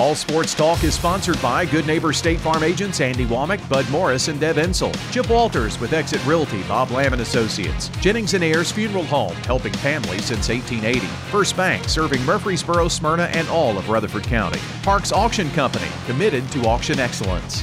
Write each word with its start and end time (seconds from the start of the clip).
All 0.00 0.14
Sports 0.14 0.54
Talk 0.54 0.82
is 0.82 0.94
sponsored 0.94 1.40
by 1.42 1.66
Good 1.66 1.86
Neighbor 1.86 2.14
State 2.14 2.40
Farm 2.40 2.62
agents 2.62 3.02
Andy 3.02 3.26
Womack, 3.26 3.68
Bud 3.68 3.86
Morris, 3.90 4.28
and 4.28 4.40
Deb 4.40 4.56
Ensel. 4.56 4.96
Chip 5.12 5.28
Walters 5.28 5.78
with 5.78 5.92
Exit 5.92 6.24
Realty, 6.24 6.62
Bob 6.62 6.90
Lamb 6.90 7.12
and 7.12 7.20
Associates. 7.20 7.90
Jennings 8.00 8.32
and 8.32 8.42
Ayers 8.42 8.72
Funeral 8.72 9.04
Home, 9.04 9.36
helping 9.44 9.74
families 9.74 10.24
since 10.24 10.48
1880. 10.48 11.06
First 11.30 11.54
Bank, 11.54 11.86
serving 11.86 12.24
Murfreesboro, 12.24 12.88
Smyrna, 12.88 13.24
and 13.24 13.46
all 13.50 13.76
of 13.76 13.90
Rutherford 13.90 14.22
County. 14.22 14.58
Parks 14.82 15.12
Auction 15.12 15.50
Company, 15.50 15.88
committed 16.06 16.50
to 16.52 16.66
auction 16.66 16.98
excellence. 16.98 17.62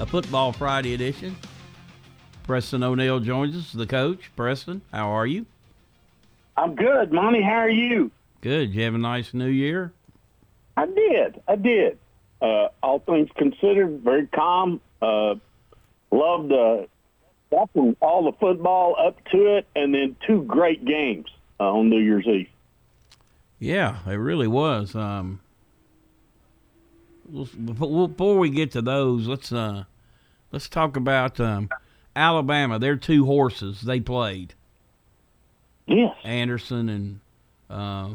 a 0.00 0.06
football 0.06 0.50
Friday 0.50 0.94
edition. 0.94 1.36
Preston 2.44 2.82
O'Neill 2.82 3.20
joins 3.20 3.54
us, 3.54 3.70
the 3.72 3.86
coach. 3.86 4.30
Preston, 4.34 4.80
how 4.92 5.10
are 5.10 5.26
you? 5.26 5.44
I'm 6.56 6.74
good, 6.74 7.12
Monty. 7.12 7.42
How 7.42 7.58
are 7.58 7.68
you? 7.68 8.10
Good. 8.40 8.68
Did 8.68 8.74
you 8.74 8.84
have 8.84 8.94
a 8.94 8.98
nice 8.98 9.34
New 9.34 9.46
Year? 9.46 9.92
I 10.74 10.86
did. 10.86 11.42
I 11.46 11.56
did. 11.56 11.98
Uh, 12.40 12.68
all 12.82 13.00
things 13.00 13.28
considered, 13.36 14.00
very 14.00 14.26
calm. 14.26 14.80
Uh, 15.02 15.34
loved 16.10 16.50
uh, 16.50 16.86
watching 17.50 17.94
all 18.00 18.24
the 18.24 18.32
football 18.38 18.96
up 18.98 19.22
to 19.32 19.58
it, 19.58 19.66
and 19.76 19.94
then 19.94 20.16
two 20.26 20.42
great 20.44 20.82
games 20.82 21.26
uh, 21.60 21.70
on 21.70 21.90
New 21.90 22.00
Year's 22.00 22.26
Eve. 22.26 22.48
Yeah, 23.58 23.98
it 24.06 24.14
really 24.14 24.48
was. 24.48 24.94
Um, 24.94 25.40
before 27.30 28.38
we 28.38 28.48
get 28.48 28.72
to 28.72 28.82
those, 28.82 29.28
let's 29.28 29.52
uh, 29.52 29.84
let's 30.52 30.68
talk 30.68 30.96
about 30.96 31.40
um, 31.40 31.68
Alabama. 32.14 32.78
Their 32.78 32.96
two 32.96 33.26
horses 33.26 33.82
they 33.82 34.00
played. 34.00 34.54
Yes, 35.86 36.14
Anderson 36.24 36.88
and 36.88 37.20
uh, 37.68 38.10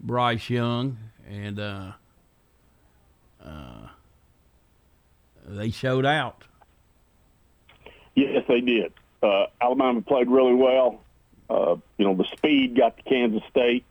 Bryce 0.00 0.48
Young, 0.48 0.98
and 1.28 1.58
uh, 1.58 1.92
uh, 3.44 3.88
they 5.46 5.70
showed 5.70 6.06
out. 6.06 6.44
Yes, 8.14 8.44
they 8.48 8.60
did. 8.60 8.92
Uh, 9.22 9.46
Alabama 9.60 10.00
played 10.00 10.28
really 10.28 10.54
well. 10.54 11.00
Uh, 11.48 11.76
you 11.98 12.04
know, 12.04 12.14
the 12.14 12.24
speed 12.36 12.76
got 12.76 12.96
to 12.96 13.02
Kansas 13.02 13.42
State, 13.50 13.84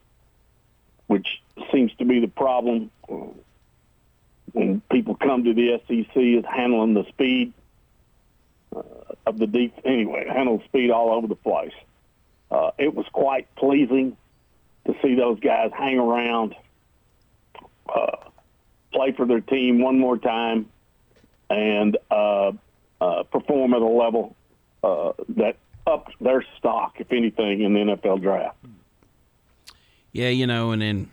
which 1.08 1.41
seems 1.71 1.93
to 1.95 2.05
be 2.05 2.19
the 2.19 2.27
problem 2.27 2.89
when 4.56 4.81
people 4.89 5.16
come 5.16 5.43
to 5.43 5.54
the 5.54 5.82
SEC 5.86 6.16
is 6.16 6.45
handling 6.49 6.93
the 6.93 7.04
speed 7.10 7.52
uh, 8.73 8.82
of 9.26 9.38
the 9.38 9.48
deep. 9.48 9.73
Anyway, 9.83 10.26
handle 10.27 10.61
speed 10.66 10.92
all 10.92 11.11
over 11.11 11.27
the 11.27 11.36
place. 11.36 11.73
Uh, 12.49 12.71
it 12.77 12.95
was 12.95 13.05
quite 13.11 13.54
pleasing 13.55 14.15
to 14.86 14.95
see 15.04 15.15
those 15.15 15.42
guys 15.42 15.71
hang 15.77 15.99
around, 15.99 16.55
uh, 17.94 18.15
play 18.94 19.11
for 19.11 19.26
their 19.26 19.42
team 19.42 19.82
one 19.82 19.99
more 19.99 20.17
time, 20.17 20.70
and 21.49 21.98
uh, 22.10 22.54
uh, 23.02 23.23
perform 23.23 23.73
at 23.73 23.82
a 23.82 23.86
level 23.86 24.38
uh, 24.83 25.11
that 25.30 25.58
upped 25.86 26.14
their 26.21 26.45
stock, 26.58 26.95
if 26.99 27.11
anything, 27.11 27.61
in 27.61 27.73
the 27.73 27.80
NFL 27.80 28.21
draft. 28.21 28.55
Yeah, 30.14 30.30
you 30.30 30.48
know, 30.48 30.71
and 30.71 30.82
then 30.82 31.11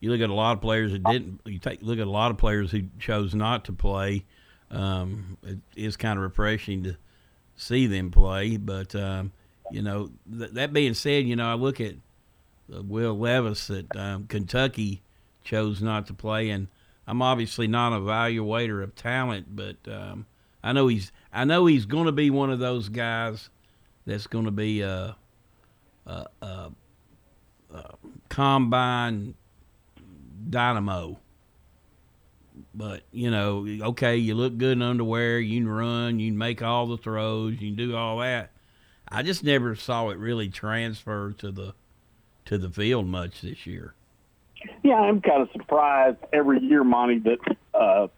you 0.00 0.10
look 0.10 0.20
at 0.20 0.30
a 0.30 0.34
lot 0.34 0.52
of 0.52 0.60
players 0.60 0.92
that 0.92 1.02
didn't. 1.04 1.40
You 1.44 1.58
take 1.58 1.82
look 1.82 1.98
at 1.98 2.06
a 2.06 2.10
lot 2.10 2.30
of 2.30 2.38
players 2.38 2.70
who 2.70 2.82
chose 2.98 3.34
not 3.34 3.64
to 3.66 3.72
play. 3.72 4.24
Um, 4.70 5.38
it 5.42 5.58
is 5.74 5.96
kind 5.96 6.18
of 6.18 6.22
refreshing 6.22 6.84
to 6.84 6.96
see 7.56 7.86
them 7.86 8.10
play, 8.10 8.56
but 8.56 8.94
um, 8.94 9.32
you 9.70 9.82
know 9.82 10.10
th- 10.38 10.52
that 10.52 10.72
being 10.72 10.94
said, 10.94 11.26
you 11.26 11.36
know 11.36 11.50
I 11.50 11.54
look 11.54 11.80
at 11.80 11.94
uh, 12.74 12.82
Will 12.82 13.18
Levis 13.18 13.70
at 13.70 13.96
um, 13.96 14.26
Kentucky 14.26 15.02
chose 15.44 15.80
not 15.80 16.06
to 16.08 16.14
play, 16.14 16.50
and 16.50 16.68
I'm 17.06 17.22
obviously 17.22 17.66
not 17.66 17.92
an 17.92 18.02
evaluator 18.02 18.82
of 18.82 18.94
talent, 18.94 19.54
but 19.54 19.76
um, 19.90 20.26
I 20.62 20.72
know 20.72 20.88
he's 20.88 21.12
I 21.32 21.44
know 21.44 21.66
he's 21.66 21.86
going 21.86 22.06
to 22.06 22.12
be 22.12 22.30
one 22.30 22.50
of 22.50 22.58
those 22.58 22.88
guys 22.88 23.48
that's 24.04 24.26
going 24.26 24.44
to 24.44 24.50
be 24.50 24.82
a, 24.82 25.16
a, 26.06 26.26
a, 26.42 26.70
a 27.72 27.94
combine 28.28 29.34
dynamo. 30.48 31.18
But 32.74 33.02
you 33.12 33.30
know, 33.30 33.66
okay, 33.88 34.16
you 34.16 34.34
look 34.34 34.56
good 34.56 34.72
in 34.72 34.82
underwear. 34.82 35.38
You 35.38 35.60
can 35.60 35.68
run. 35.68 36.18
You 36.18 36.30
can 36.30 36.38
make 36.38 36.62
all 36.62 36.86
the 36.86 36.96
throws. 36.96 37.52
You 37.52 37.68
can 37.68 37.76
do 37.76 37.96
all 37.96 38.18
that. 38.18 38.50
I 39.08 39.22
just 39.22 39.44
never 39.44 39.74
saw 39.74 40.08
it 40.10 40.18
really 40.18 40.48
transfer 40.48 41.32
to 41.38 41.50
the 41.50 41.74
to 42.46 42.58
the 42.58 42.70
field 42.70 43.06
much 43.06 43.42
this 43.42 43.66
year. 43.66 43.94
Yeah, 44.82 44.96
I'm 44.96 45.20
kind 45.20 45.42
of 45.42 45.50
surprised 45.52 46.18
every 46.32 46.60
year, 46.60 46.82
Monty, 46.82 47.18
that 47.20 47.56
uh, 47.74 48.08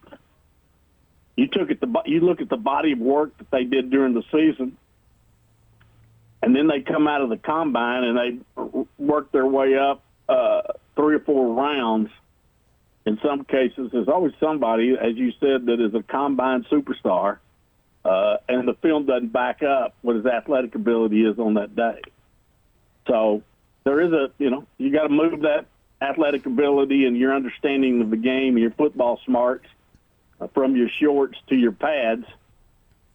you 1.35 1.47
took 1.47 1.69
at 1.69 1.79
the 1.79 1.87
you 2.05 2.21
look 2.21 2.41
at 2.41 2.49
the 2.49 2.57
body 2.57 2.93
of 2.93 2.99
work 2.99 3.37
that 3.37 3.51
they 3.51 3.65
did 3.65 3.91
during 3.91 4.13
the 4.13 4.23
season, 4.31 4.77
and 6.41 6.55
then 6.55 6.67
they 6.67 6.81
come 6.81 7.07
out 7.07 7.21
of 7.21 7.29
the 7.29 7.37
combine 7.37 8.03
and 8.03 8.17
they 8.17 8.73
work 8.97 9.31
their 9.31 9.45
way 9.45 9.77
up 9.77 10.01
uh, 10.27 10.61
three 10.95 11.15
or 11.15 11.19
four 11.19 11.53
rounds. 11.53 12.09
In 13.05 13.19
some 13.23 13.43
cases, 13.45 13.89
there's 13.91 14.07
always 14.07 14.33
somebody, 14.39 14.95
as 14.99 15.15
you 15.15 15.31
said, 15.39 15.65
that 15.65 15.79
is 15.79 15.93
a 15.95 16.03
combine 16.03 16.63
superstar, 16.65 17.37
uh, 18.05 18.37
and 18.47 18.67
the 18.67 18.75
film 18.75 19.05
doesn't 19.05 19.33
back 19.33 19.63
up 19.63 19.95
what 20.01 20.15
his 20.15 20.25
athletic 20.25 20.75
ability 20.75 21.25
is 21.25 21.39
on 21.39 21.55
that 21.55 21.75
day. 21.75 22.01
So 23.07 23.41
there 23.83 24.01
is 24.01 24.11
a, 24.11 24.31
you 24.37 24.49
know, 24.49 24.65
you 24.77 24.91
got 24.91 25.03
to 25.03 25.09
move 25.09 25.41
that 25.41 25.65
athletic 26.01 26.45
ability 26.45 27.05
and 27.05 27.17
your 27.17 27.33
understanding 27.33 28.01
of 28.01 28.09
the 28.09 28.17
game 28.17 28.55
and 28.55 28.59
your 28.59 28.71
football 28.71 29.19
smarts 29.25 29.65
uh, 30.39 30.47
from 30.47 30.75
your 30.75 30.89
shorts 30.89 31.37
to 31.47 31.55
your 31.55 31.71
pads, 31.71 32.25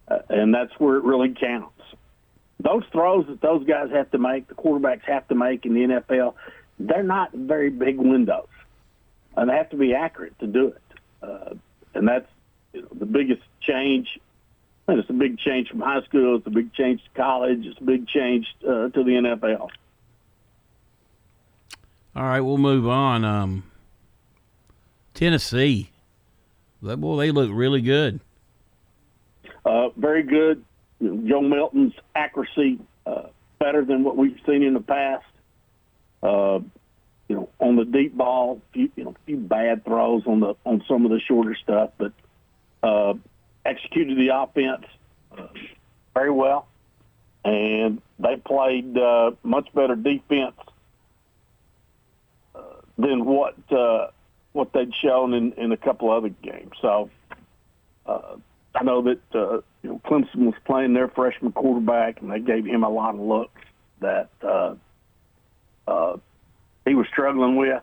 uh, 0.09 0.19
and 0.28 0.55
that's 0.55 0.73
where 0.78 0.97
it 0.97 1.05
really 1.05 1.34
counts. 1.34 1.71
Those 2.61 2.84
throws 2.93 3.27
that 3.27 3.41
those 3.41 3.65
guys 3.67 3.91
have 3.91 4.11
to 4.12 4.19
make, 4.19 4.49
the 4.49 4.55
quarterbacks 4.55 5.03
have 5.03 5.27
to 5.28 5.34
make 5.34 5.65
in 5.67 5.75
the 5.75 5.81
NFL, 5.81 6.34
they're 6.78 7.03
not 7.03 7.33
very 7.33 7.71
big 7.71 7.99
windows, 7.99 8.49
and 9.37 9.50
they 9.50 9.55
have 9.55 9.71
to 9.71 9.77
be 9.77 9.95
accurate 9.95 10.39
to 10.41 10.47
do 10.47 10.69
it. 10.69 10.83
Uh, 11.22 11.55
and 11.95 12.09
that's 12.09 12.28
you 12.72 12.83
know, 12.83 12.89
the 12.99 13.06
biggest 13.06 13.43
change. 13.61 14.21
And 14.87 14.99
it's 14.99 15.09
a 15.09 15.15
big 15.15 15.39
change 15.39 15.69
from 15.69 15.81
high 15.81 16.03
school. 16.03 16.37
It's 16.37 16.47
a 16.47 16.50
big 16.50 16.72
change 16.75 17.03
to 17.05 17.11
college. 17.21 17.65
It's 17.65 17.81
a 17.81 17.84
big 17.84 18.06
change 18.06 18.47
uh, 18.62 18.89
to 18.89 19.05
the 19.05 19.39
NFL. 19.43 19.70
All 22.17 22.23
right, 22.23 22.41
we'll 22.41 22.58
move 22.58 22.87
on. 22.87 23.25
Um, 23.25 23.64
Tennessee, 25.14 25.91
that 26.82 26.99
boy, 26.99 27.17
they 27.17 27.31
look 27.31 27.50
really 27.53 27.81
good. 27.81 28.20
Uh, 29.64 29.88
very 29.97 30.23
good. 30.23 30.62
You 31.00 31.14
know, 31.14 31.29
Joe 31.29 31.41
Milton's 31.41 31.94
accuracy 32.14 32.79
uh, 33.06 33.29
better 33.58 33.85
than 33.85 34.05
what 34.05 34.17
we've 34.17 34.38
seen 34.47 34.62
in 34.62 34.75
the 34.75 34.81
past. 34.81 35.25
You 37.29 37.37
know, 37.37 37.49
on 37.59 37.76
the 37.76 37.85
deep 37.85 38.17
ball, 38.17 38.61
few, 38.73 38.91
you 38.97 39.05
know, 39.05 39.11
a 39.11 39.26
few 39.26 39.38
bad 39.38 39.85
throws 39.85 40.26
on 40.26 40.41
the 40.41 40.55
on 40.65 40.85
some 40.87 41.05
of 41.05 41.11
the 41.11 41.21
shorter 41.21 41.55
stuff, 41.55 41.91
but 41.97 42.12
uh, 42.82 43.15
executed 43.65 44.19
the 44.19 44.29
offense 44.29 44.85
uh, 45.37 45.47
very 46.12 46.31
well, 46.31 46.69
and 47.44 48.03
they 48.19 48.37
played 48.37 48.97
uh, 48.99 49.32
much 49.43 49.73
better 49.75 49.97
defense 49.97 50.56
uh, 52.55 52.61
than 52.99 53.25
what 53.25 53.56
uh, 53.73 54.09
what 54.53 54.73
they'd 54.73 54.94
shown 54.94 55.35
in, 55.35 55.53
in 55.53 55.73
a 55.73 55.77
couple 55.77 56.11
other 56.11 56.29
games. 56.29 56.73
So 56.81 57.11
uh, 58.06 58.37
I 58.75 58.82
know 58.82 59.03
that 59.03 59.20
uh, 59.35 59.61
you 59.82 59.91
know 59.91 60.00
Clemson 60.05 60.47
was 60.47 60.55
playing 60.65 60.94
their 60.94 61.09
freshman 61.09 61.53
quarterback, 61.53 62.20
and 62.20 62.31
they 62.31 62.41
gave 62.41 62.65
him 62.65 62.85
a 62.85 62.88
lot 62.88 63.15
of 63.15 63.20
looks 63.20 63.61
that 64.00 64.29
uh, 64.43 64.75
uh, 65.87 66.17
he 66.84 66.94
was 66.94 67.06
struggling 67.08 67.56
with. 67.56 67.82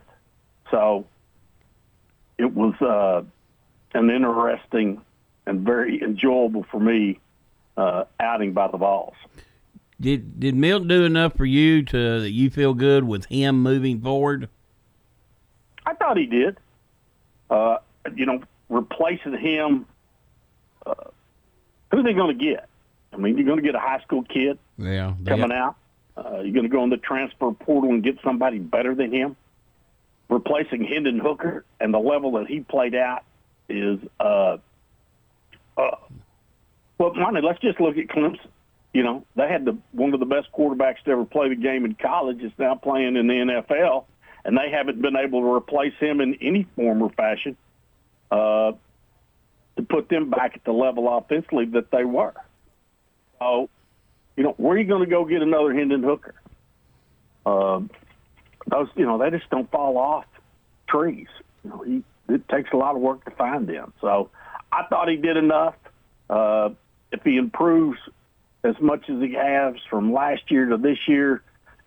So 0.70 1.06
it 2.38 2.52
was 2.54 2.74
uh, 2.80 3.22
an 3.94 4.10
interesting 4.10 5.02
and 5.46 5.60
very 5.60 6.02
enjoyable 6.02 6.64
for 6.70 6.80
me 6.80 7.18
uh, 7.76 8.04
outing 8.20 8.52
by 8.52 8.68
the 8.68 8.76
Vols. 8.76 9.14
Did 10.00 10.40
did 10.40 10.54
Milt 10.56 10.88
do 10.88 11.04
enough 11.04 11.36
for 11.36 11.44
you 11.44 11.84
to 11.84 12.20
that 12.20 12.30
you 12.30 12.50
feel 12.50 12.74
good 12.74 13.04
with 13.04 13.26
him 13.26 13.62
moving 13.62 14.00
forward? 14.00 14.48
I 15.86 15.94
thought 15.94 16.16
he 16.16 16.26
did. 16.26 16.58
Uh, 17.50 17.78
you 18.14 18.26
know, 18.26 18.42
replacing 18.68 19.36
him. 19.38 19.86
Uh, 20.84 20.94
who 21.90 21.98
are 21.98 22.02
they 22.02 22.14
going 22.14 22.36
to 22.36 22.44
get? 22.44 22.68
I 23.12 23.18
mean, 23.18 23.36
you're 23.36 23.46
going 23.46 23.58
to 23.58 23.62
get 23.62 23.74
a 23.74 23.78
high 23.78 24.00
school 24.00 24.22
kid 24.22 24.58
Yeah, 24.78 25.14
coming 25.26 25.52
out. 25.52 25.76
Uh, 26.16 26.40
you're 26.40 26.52
going 26.52 26.64
to 26.64 26.68
go 26.68 26.84
in 26.84 26.90
the 26.90 26.98
transfer 26.98 27.52
portal 27.52 27.90
and 27.90 28.02
get 28.02 28.18
somebody 28.22 28.58
better 28.58 28.94
than 28.94 29.12
him. 29.12 29.36
Replacing 30.28 30.84
Hendon 30.84 31.18
Hooker 31.18 31.64
and 31.80 31.92
the 31.92 31.98
level 31.98 32.32
that 32.32 32.46
he 32.46 32.60
played 32.60 32.94
at 32.94 33.24
is, 33.68 33.98
uh, 34.20 34.58
uh, 35.76 35.96
well, 36.98 37.14
Monty, 37.14 37.40
let's 37.42 37.60
just 37.60 37.80
look 37.80 37.96
at 37.96 38.08
Clemson. 38.08 38.48
You 38.92 39.02
know, 39.02 39.24
they 39.36 39.48
had 39.48 39.64
the 39.64 39.78
one 39.92 40.12
of 40.12 40.20
the 40.20 40.26
best 40.26 40.48
quarterbacks 40.52 41.02
to 41.04 41.12
ever 41.12 41.24
play 41.24 41.48
the 41.48 41.56
game 41.56 41.86
in 41.86 41.94
college. 41.94 42.42
Is 42.42 42.52
now 42.58 42.74
playing 42.74 43.16
in 43.16 43.26
the 43.26 43.32
NFL, 43.32 44.04
and 44.44 44.56
they 44.56 44.70
haven't 44.70 45.00
been 45.00 45.16
able 45.16 45.40
to 45.40 45.46
replace 45.46 45.94
him 45.98 46.20
in 46.20 46.34
any 46.42 46.66
form 46.76 47.02
or 47.02 47.10
fashion 47.10 47.56
uh, 48.30 48.72
to 49.76 49.82
put 49.82 50.10
them 50.10 50.28
back 50.28 50.52
at 50.56 50.64
the 50.64 50.72
level 50.72 51.16
offensively 51.16 51.64
that 51.66 51.90
they 51.90 52.04
were. 52.04 52.34
So, 53.38 53.70
you 54.36 54.44
know, 54.44 54.54
where 54.56 54.76
are 54.76 54.78
you 54.78 54.86
going 54.86 55.04
to 55.04 55.10
go 55.10 55.24
get 55.24 55.42
another 55.42 55.72
Hendon 55.74 56.02
Hooker? 56.02 56.34
Um, 57.44 57.90
those, 58.70 58.88
you 58.94 59.04
know, 59.04 59.18
they 59.18 59.30
just 59.30 59.50
don't 59.50 59.70
fall 59.70 59.98
off 59.98 60.26
trees. 60.88 61.28
You 61.64 61.70
know, 61.70 61.82
he, 61.82 62.04
it 62.32 62.48
takes 62.48 62.70
a 62.72 62.76
lot 62.76 62.94
of 62.94 63.02
work 63.02 63.24
to 63.24 63.30
find 63.32 63.68
them. 63.68 63.92
So, 64.00 64.30
I 64.72 64.84
thought 64.84 65.08
he 65.08 65.16
did 65.16 65.36
enough. 65.36 65.74
Uh, 66.30 66.70
if 67.10 67.22
he 67.24 67.36
improves 67.36 67.98
as 68.64 68.74
much 68.80 69.10
as 69.10 69.20
he 69.20 69.34
has 69.34 69.74
from 69.90 70.12
last 70.12 70.50
year 70.50 70.66
to 70.66 70.78
this 70.78 70.98
year 71.06 71.42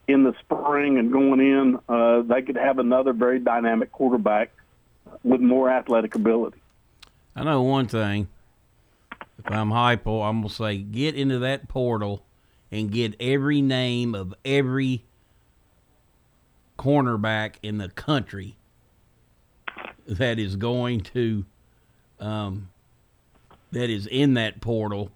in 0.07 0.23
the 0.23 0.35
spring 0.41 0.99
and 0.99 1.11
going 1.11 1.39
in, 1.39 1.79
uh, 1.89 2.21
they 2.21 2.41
could 2.41 2.57
have 2.57 2.77
another 2.77 3.13
very 3.13 3.39
dynamic 3.39 3.91
quarterback 3.91 4.51
with 5.23 5.41
more 5.41 5.69
athletic 5.69 6.15
ability. 6.15 6.57
I 7.35 7.43
know 7.43 7.63
one 7.63 7.87
thing. 7.87 8.27
If 9.39 9.51
I'm 9.51 9.69
Heupel, 9.69 10.27
I'm 10.27 10.41
gonna 10.41 10.49
say 10.49 10.77
get 10.77 11.15
into 11.15 11.39
that 11.39 11.67
portal 11.67 12.24
and 12.75 12.91
get 12.91 13.15
every 13.21 13.61
name 13.61 14.13
of 14.13 14.33
every 14.43 15.05
cornerback 16.77 17.55
in 17.63 17.77
the 17.77 17.87
country 17.87 18.57
that 20.05 20.37
is 20.37 20.57
going 20.57 20.99
to 20.99 21.45
um, 22.19 22.69
that 23.71 23.89
is 23.89 24.07
in 24.07 24.33
that 24.33 24.59
portal 24.59 25.09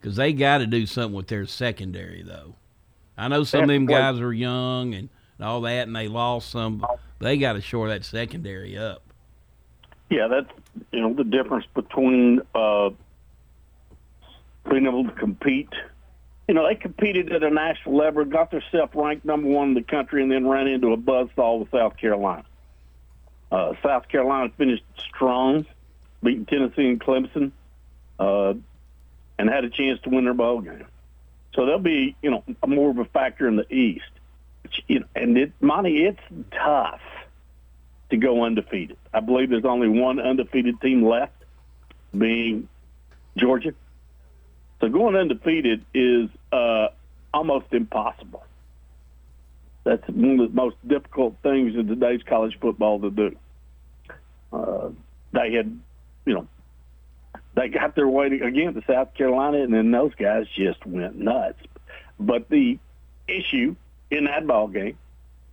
because 0.00 0.16
they 0.16 0.32
got 0.32 0.58
to 0.58 0.66
do 0.66 0.86
something 0.86 1.14
with 1.14 1.28
their 1.28 1.46
secondary 1.46 2.24
though. 2.24 2.56
I 3.16 3.28
know 3.28 3.44
some 3.44 3.62
of 3.62 3.68
them 3.68 3.86
guys 3.86 4.18
are 4.18 4.32
young 4.32 4.92
and, 4.92 5.08
and 5.38 5.46
all 5.46 5.60
that, 5.60 5.86
and 5.86 5.94
they 5.94 6.08
lost 6.08 6.50
some. 6.50 6.84
They 7.20 7.38
got 7.38 7.52
to 7.52 7.60
shore 7.60 7.88
that 7.90 8.04
secondary 8.04 8.76
up. 8.76 9.02
Yeah, 10.10 10.26
that's 10.26 10.50
you 10.90 11.00
know 11.00 11.14
the 11.14 11.22
difference 11.22 11.66
between 11.74 12.40
uh, 12.56 12.90
being 14.68 14.86
able 14.86 15.04
to 15.04 15.12
compete. 15.12 15.72
You 16.48 16.54
know, 16.54 16.66
they 16.68 16.74
competed 16.74 17.32
at 17.32 17.42
a 17.42 17.50
national 17.50 17.96
level, 17.96 18.24
got 18.24 18.50
themselves 18.50 18.92
ranked 18.94 19.24
number 19.24 19.48
one 19.48 19.68
in 19.68 19.74
the 19.74 19.82
country, 19.82 20.22
and 20.22 20.30
then 20.30 20.46
ran 20.46 20.66
into 20.66 20.92
a 20.92 20.96
buzzsaw 20.96 21.58
with 21.58 21.70
South 21.70 21.96
Carolina. 21.96 22.44
Uh, 23.50 23.74
South 23.82 24.08
Carolina 24.08 24.50
finished 24.58 24.84
strong, 24.98 25.64
beating 26.22 26.44
Tennessee 26.44 26.88
and 26.88 27.00
Clemson, 27.00 27.52
uh, 28.18 28.54
and 29.38 29.48
had 29.48 29.64
a 29.64 29.70
chance 29.70 30.00
to 30.02 30.10
win 30.10 30.24
their 30.24 30.34
bowl 30.34 30.60
game. 30.60 30.86
So 31.54 31.66
they'll 31.66 31.78
be, 31.78 32.16
you 32.20 32.30
know, 32.30 32.44
more 32.66 32.90
of 32.90 32.98
a 32.98 33.04
factor 33.04 33.46
in 33.46 33.56
the 33.56 33.72
East. 33.72 34.04
You 34.88 35.00
know, 35.00 35.06
and 35.14 35.38
it, 35.38 35.52
Monty, 35.60 36.04
it's 36.04 36.20
tough 36.50 37.00
to 38.10 38.16
go 38.16 38.44
undefeated. 38.44 38.96
I 39.12 39.20
believe 39.20 39.50
there's 39.50 39.64
only 39.64 39.88
one 39.88 40.20
undefeated 40.20 40.80
team 40.80 41.04
left, 41.04 41.32
being 42.16 42.68
Georgia. 43.36 43.72
So 44.84 44.90
going 44.90 45.16
undefeated 45.16 45.82
is 45.94 46.28
uh, 46.52 46.88
almost 47.32 47.72
impossible. 47.72 48.44
That's 49.84 50.06
one 50.08 50.40
of 50.40 50.50
the 50.50 50.54
most 50.54 50.76
difficult 50.86 51.36
things 51.42 51.74
in 51.74 51.86
today's 51.86 52.20
college 52.22 52.58
football 52.60 53.00
to 53.00 53.10
do. 53.10 53.36
Uh, 54.52 54.90
they 55.32 55.54
had, 55.54 55.80
you 56.26 56.34
know, 56.34 56.46
they 57.54 57.68
got 57.68 57.94
their 57.94 58.06
way 58.06 58.28
to, 58.28 58.44
again 58.44 58.74
to 58.74 58.82
South 58.86 59.14
Carolina, 59.14 59.62
and 59.62 59.72
then 59.72 59.90
those 59.90 60.14
guys 60.16 60.44
just 60.54 60.84
went 60.84 61.16
nuts. 61.16 61.60
But 62.20 62.50
the 62.50 62.78
issue 63.26 63.76
in 64.10 64.24
that 64.24 64.46
ball 64.46 64.68
game, 64.68 64.98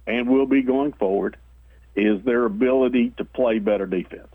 and 0.06 0.28
will 0.28 0.46
be 0.46 0.62
going 0.62 0.92
forward, 0.92 1.38
is 1.96 2.22
their 2.26 2.44
ability 2.44 3.14
to 3.16 3.24
play 3.24 3.60
better 3.60 3.86
defense, 3.86 4.34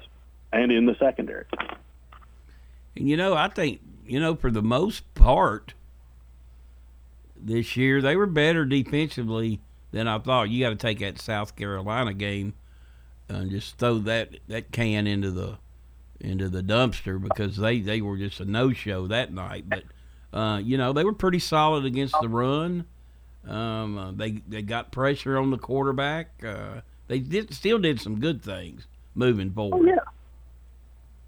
and 0.55 0.73
in 0.73 0.87
the 0.87 0.97
secondary. 0.99 1.45
And 2.97 3.07
you 3.07 3.19
know, 3.19 3.35
I 3.35 3.49
think 3.49 3.83
you 4.07 4.21
know 4.21 4.35
for 4.35 4.51
the 4.51 4.63
most 4.63 5.15
part 5.15 5.75
this 7.39 7.77
year 7.77 8.01
they 8.01 8.17
were 8.17 8.27
better 8.27 8.65
defensively 8.65 9.61
than 9.93 10.09
I 10.09 10.19
thought. 10.19 10.51
You 10.51 10.65
got 10.65 10.71
to 10.71 10.77
take 10.77 10.99
that 11.01 11.21
South 11.21 11.57
Carolina 11.57 12.13
game 12.13 12.55
and 13.29 13.51
just 13.51 13.79
throw 13.79 13.99
that 14.01 14.31
that 14.49 14.73
can 14.73 15.07
into 15.07 15.31
the 15.31 15.59
into 16.21 16.49
the 16.49 16.63
dumpster 16.63 17.21
because 17.21 17.57
they 17.57 17.81
they 17.81 18.01
were 18.01 18.17
just 18.17 18.41
a 18.41 18.45
no 18.45 18.73
show 18.73 19.07
that 19.07 19.33
night. 19.33 19.65
But 19.69 19.85
uh, 20.33 20.59
you 20.59 20.77
know 20.77 20.93
they 20.93 21.05
were 21.05 21.13
pretty 21.13 21.39
solid 21.39 21.85
against 21.85 22.15
the 22.21 22.29
run. 22.29 22.87
Um, 23.47 23.99
uh, 23.99 24.13
they 24.13 24.43
they 24.49 24.63
got 24.63 24.93
pressure 24.93 25.39
on 25.39 25.51
the 25.51 25.59
quarterback. 25.59 26.45
Uh, 26.45 26.81
they 27.09 27.21
did 27.21 27.53
still 27.55 27.79
did 27.79 28.01
some 28.01 28.19
good 28.21 28.43
things 28.43 28.87
moving 29.15 29.51
forward. 29.53 29.81
Oh, 29.81 29.87
yeah, 29.87 29.95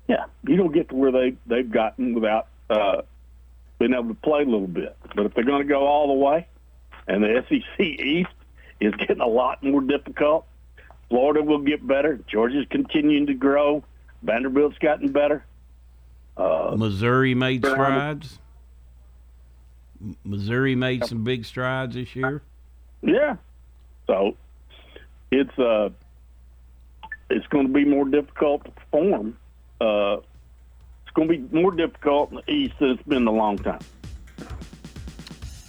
yeah. 0.08 0.24
You 0.46 0.56
don't 0.56 0.72
get 0.72 0.88
to 0.90 0.94
where 0.94 1.12
they 1.12 1.36
they've 1.46 1.70
gotten 1.70 2.14
without 2.14 2.48
uh, 2.70 3.02
being 3.78 3.92
able 3.94 4.08
to 4.08 4.14
play 4.14 4.42
a 4.42 4.44
little 4.44 4.66
bit. 4.66 4.96
But 5.14 5.26
if 5.26 5.34
they're 5.34 5.44
going 5.44 5.62
to 5.62 5.68
go 5.68 5.86
all 5.86 6.08
the 6.08 6.24
way, 6.24 6.46
and 7.06 7.22
the 7.22 7.44
SEC 7.48 7.80
East 7.80 8.30
is 8.80 8.94
getting 8.94 9.20
a 9.20 9.26
lot 9.26 9.62
more 9.62 9.80
difficult, 9.80 10.46
Florida 11.08 11.42
will 11.42 11.60
get 11.60 11.86
better. 11.86 12.20
Georgia's 12.26 12.66
continuing 12.70 13.26
to 13.26 13.34
grow. 13.34 13.82
Vanderbilt's 14.22 14.78
gotten 14.78 15.12
better. 15.12 15.44
Uh, 16.36 16.74
Missouri 16.76 17.34
made 17.34 17.64
strides. 17.64 18.38
Missouri 20.24 20.74
made 20.74 21.04
some 21.04 21.24
big 21.24 21.44
strides 21.44 21.94
this 21.94 22.14
year. 22.14 22.42
Yeah. 23.02 23.36
So 24.06 24.36
it's 25.30 25.58
uh 25.58 25.90
it's 27.30 27.46
going 27.48 27.66
to 27.66 27.72
be 27.72 27.84
more 27.84 28.06
difficult 28.06 28.64
to 28.64 28.70
perform. 28.70 29.36
Uh, 29.80 30.18
it's 31.08 31.14
going 31.14 31.28
to 31.28 31.38
be 31.38 31.58
more 31.58 31.70
difficult 31.70 32.30
in 32.30 32.36
the 32.36 32.52
East 32.52 32.74
than 32.78 32.90
it's 32.90 33.02
been 33.04 33.22
in 33.22 33.28
a 33.28 33.32
long 33.32 33.56
time. 33.58 33.80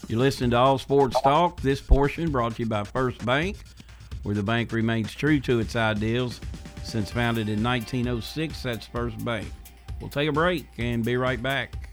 You're 0.09 0.19
listening 0.19 0.49
to 0.51 0.57
All 0.57 0.77
Sports 0.77 1.19
Talk. 1.21 1.61
This 1.61 1.79
portion 1.79 2.31
brought 2.31 2.55
to 2.55 2.63
you 2.63 2.65
by 2.65 2.83
First 2.83 3.25
Bank, 3.25 3.57
where 4.23 4.35
the 4.35 4.43
bank 4.43 4.71
remains 4.71 5.13
true 5.13 5.39
to 5.41 5.59
its 5.59 5.75
ideals 5.75 6.41
since 6.83 7.11
founded 7.11 7.47
in 7.47 7.63
1906. 7.63 8.63
That's 8.63 8.87
First 8.87 9.23
Bank. 9.23 9.47
We'll 10.01 10.09
take 10.09 10.27
a 10.27 10.33
break 10.33 10.65
and 10.77 11.05
be 11.05 11.15
right 11.15 11.41
back. 11.41 11.88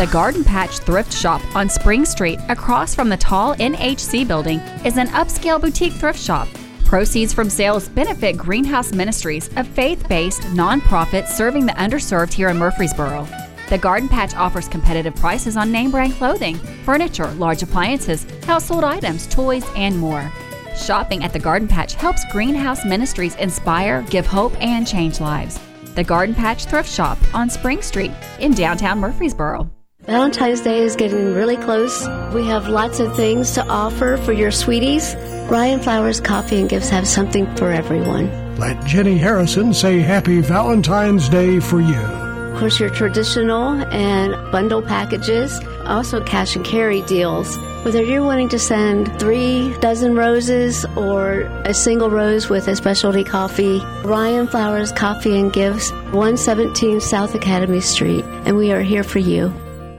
The 0.00 0.06
Garden 0.06 0.44
Patch 0.44 0.78
Thrift 0.78 1.12
Shop 1.12 1.42
on 1.54 1.68
Spring 1.68 2.06
Street, 2.06 2.38
across 2.48 2.94
from 2.94 3.10
the 3.10 3.18
tall 3.18 3.54
NHC 3.56 4.26
building, 4.26 4.58
is 4.82 4.96
an 4.96 5.08
upscale 5.08 5.60
boutique 5.60 5.92
thrift 5.92 6.18
shop. 6.18 6.48
Proceeds 6.86 7.34
from 7.34 7.50
sales 7.50 7.90
benefit 7.90 8.38
Greenhouse 8.38 8.94
Ministries, 8.94 9.50
a 9.56 9.62
faith 9.62 10.08
based 10.08 10.40
nonprofit 10.54 11.26
serving 11.26 11.66
the 11.66 11.74
underserved 11.74 12.32
here 12.32 12.48
in 12.48 12.56
Murfreesboro. 12.56 13.28
The 13.68 13.76
Garden 13.76 14.08
Patch 14.08 14.34
offers 14.34 14.68
competitive 14.68 15.14
prices 15.16 15.58
on 15.58 15.70
name 15.70 15.90
brand 15.90 16.14
clothing, 16.14 16.56
furniture, 16.86 17.30
large 17.32 17.62
appliances, 17.62 18.24
household 18.46 18.84
items, 18.84 19.26
toys, 19.26 19.66
and 19.76 19.98
more. 19.98 20.32
Shopping 20.78 21.24
at 21.24 21.34
the 21.34 21.38
Garden 21.38 21.68
Patch 21.68 21.92
helps 21.92 22.24
Greenhouse 22.32 22.86
Ministries 22.86 23.36
inspire, 23.36 24.00
give 24.08 24.24
hope, 24.24 24.58
and 24.62 24.86
change 24.86 25.20
lives. 25.20 25.60
The 25.94 26.04
Garden 26.04 26.34
Patch 26.34 26.64
Thrift 26.64 26.88
Shop 26.90 27.18
on 27.34 27.50
Spring 27.50 27.82
Street 27.82 28.12
in 28.38 28.54
downtown 28.54 28.98
Murfreesboro. 28.98 29.70
Valentine's 30.10 30.60
Day 30.60 30.82
is 30.82 30.96
getting 30.96 31.34
really 31.34 31.56
close. 31.56 32.04
We 32.34 32.44
have 32.46 32.66
lots 32.66 32.98
of 32.98 33.14
things 33.14 33.52
to 33.52 33.64
offer 33.68 34.16
for 34.16 34.32
your 34.32 34.50
sweeties. 34.50 35.14
Ryan 35.48 35.78
Flowers 35.78 36.20
Coffee 36.20 36.58
and 36.58 36.68
Gifts 36.68 36.88
have 36.88 37.06
something 37.06 37.46
for 37.54 37.70
everyone. 37.70 38.26
Let 38.56 38.84
Jenny 38.84 39.18
Harrison 39.18 39.72
say 39.72 40.00
Happy 40.00 40.40
Valentine's 40.40 41.28
Day 41.28 41.60
for 41.60 41.80
you. 41.80 41.94
Of 41.94 42.58
course, 42.58 42.80
your 42.80 42.90
traditional 42.90 43.84
and 43.92 44.32
bundle 44.50 44.82
packages, 44.82 45.60
also 45.84 46.20
cash 46.24 46.56
and 46.56 46.64
carry 46.64 47.02
deals. 47.02 47.56
Whether 47.84 48.02
you're 48.02 48.24
wanting 48.24 48.48
to 48.48 48.58
send 48.58 49.16
three 49.20 49.72
dozen 49.78 50.16
roses 50.16 50.84
or 50.96 51.42
a 51.64 51.72
single 51.72 52.10
rose 52.10 52.48
with 52.48 52.66
a 52.66 52.74
specialty 52.74 53.22
coffee, 53.22 53.78
Ryan 54.02 54.48
Flowers 54.48 54.90
Coffee 54.90 55.38
and 55.38 55.52
Gifts, 55.52 55.92
117 56.10 57.00
South 57.00 57.36
Academy 57.36 57.80
Street, 57.80 58.24
and 58.44 58.56
we 58.56 58.72
are 58.72 58.82
here 58.82 59.04
for 59.04 59.20
you. 59.20 59.54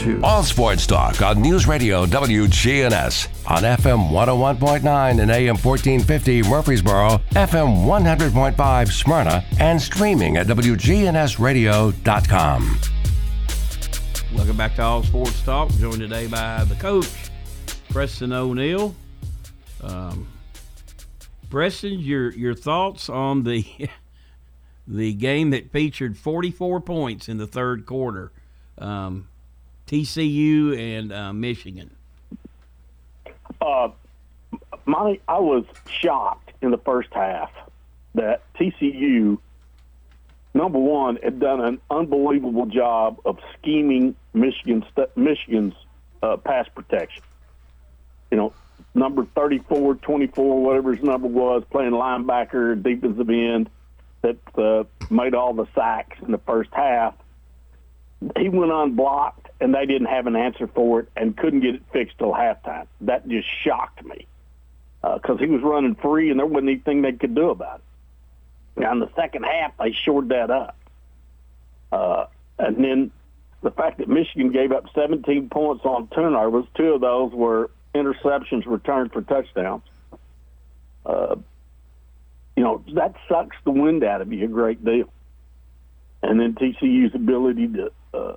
615-893-2422. 0.00 0.22
All 0.22 0.42
Sports 0.42 0.86
Talk 0.86 1.22
on 1.22 1.40
News 1.40 1.66
Radio 1.66 2.04
WGNS 2.06 3.28
on 3.50 3.62
FM 3.62 4.10
101.9 4.10 5.20
and 5.20 5.30
AM 5.30 5.56
1450 5.56 6.42
Murfreesboro, 6.42 7.20
FM 7.30 7.84
100.5 7.84 8.92
Smyrna, 8.92 9.44
and 9.58 9.80
streaming 9.80 10.36
at 10.36 10.46
WGNSradio.com. 10.46 12.78
Welcome 14.34 14.56
back 14.56 14.76
to 14.76 14.82
All 14.82 15.02
Sports 15.02 15.42
Talk. 15.42 15.70
Joined 15.70 15.98
today 16.00 16.28
by 16.28 16.64
the 16.64 16.76
coach, 16.76 17.08
Preston 17.88 18.32
O'Neill. 18.32 18.94
Um, 19.82 20.28
Preston, 21.48 21.98
your 21.98 22.30
your 22.32 22.54
thoughts 22.54 23.08
on 23.08 23.42
the 23.42 23.64
the 24.86 25.14
game 25.14 25.50
that 25.50 25.72
featured 25.72 26.16
44 26.16 26.80
points 26.80 27.28
in 27.28 27.38
the 27.38 27.46
third 27.46 27.86
quarter? 27.86 28.30
Um, 28.78 29.26
TCU 29.90 30.78
and 30.78 31.12
uh, 31.12 31.32
Michigan? 31.32 31.90
Uh, 33.60 33.88
I 34.86 35.38
was 35.38 35.64
shocked 35.88 36.52
in 36.62 36.70
the 36.70 36.78
first 36.78 37.08
half 37.12 37.50
that 38.14 38.42
TCU, 38.54 39.38
number 40.54 40.78
one, 40.78 41.16
had 41.16 41.40
done 41.40 41.60
an 41.60 41.80
unbelievable 41.90 42.66
job 42.66 43.20
of 43.24 43.38
scheming 43.58 44.14
Michigan 44.32 44.84
Michigan's 45.16 45.74
uh, 46.22 46.36
pass 46.36 46.68
protection. 46.72 47.24
You 48.30 48.36
know, 48.36 48.52
number 48.94 49.26
34, 49.34 49.96
24, 49.96 50.62
whatever 50.62 50.94
his 50.94 51.04
number 51.04 51.26
was, 51.26 51.64
playing 51.68 51.92
linebacker, 51.92 52.80
defensive 52.80 53.28
end, 53.28 53.68
that 54.22 54.38
uh, 54.56 54.84
made 55.12 55.34
all 55.34 55.52
the 55.52 55.66
sacks 55.74 56.16
in 56.22 56.30
the 56.30 56.38
first 56.38 56.70
half. 56.72 57.14
He 58.36 58.48
went 58.48 58.70
unblocked 58.70 59.39
and 59.60 59.74
they 59.74 59.86
didn't 59.86 60.08
have 60.08 60.26
an 60.26 60.36
answer 60.36 60.66
for 60.66 61.00
it 61.00 61.08
and 61.16 61.36
couldn't 61.36 61.60
get 61.60 61.74
it 61.74 61.82
fixed 61.92 62.18
till 62.18 62.32
halftime. 62.32 62.86
That 63.02 63.28
just 63.28 63.48
shocked 63.62 64.04
me 64.04 64.26
because 65.02 65.36
uh, 65.36 65.44
he 65.44 65.46
was 65.46 65.62
running 65.62 65.94
free 65.96 66.30
and 66.30 66.38
there 66.38 66.46
wasn't 66.46 66.70
anything 66.70 67.02
they 67.02 67.12
could 67.12 67.34
do 67.34 67.50
about 67.50 67.78
it. 67.78 68.80
Now 68.80 68.92
in 68.92 69.00
the 69.00 69.10
second 69.16 69.44
half, 69.44 69.72
they 69.78 69.92
shored 69.92 70.30
that 70.30 70.50
up, 70.50 70.76
uh, 71.92 72.26
and 72.58 72.82
then 72.82 73.10
the 73.62 73.70
fact 73.70 73.98
that 73.98 74.08
Michigan 74.08 74.52
gave 74.52 74.72
up 74.72 74.86
17 74.94 75.50
points 75.50 75.84
on 75.84 76.08
turnovers, 76.08 76.64
two 76.74 76.94
of 76.94 77.00
those 77.00 77.32
were 77.32 77.70
interceptions 77.94 78.64
returned 78.66 79.12
for 79.12 79.22
touchdowns. 79.22 79.82
Uh, 81.04 81.36
you 82.56 82.62
know 82.62 82.82
that 82.94 83.14
sucks 83.28 83.56
the 83.64 83.70
wind 83.70 84.04
out 84.04 84.20
of 84.20 84.32
you 84.32 84.44
a 84.44 84.48
great 84.48 84.84
deal. 84.84 85.12
And 86.22 86.38
then 86.38 86.54
TCU's 86.54 87.14
ability 87.14 87.68
to 87.68 87.92
uh, 88.12 88.36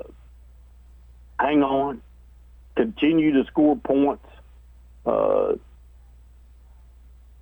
hang 1.43 1.61
on, 1.61 2.01
continue 2.75 3.33
to 3.33 3.45
score 3.49 3.75
points, 3.75 4.25
uh, 5.05 5.53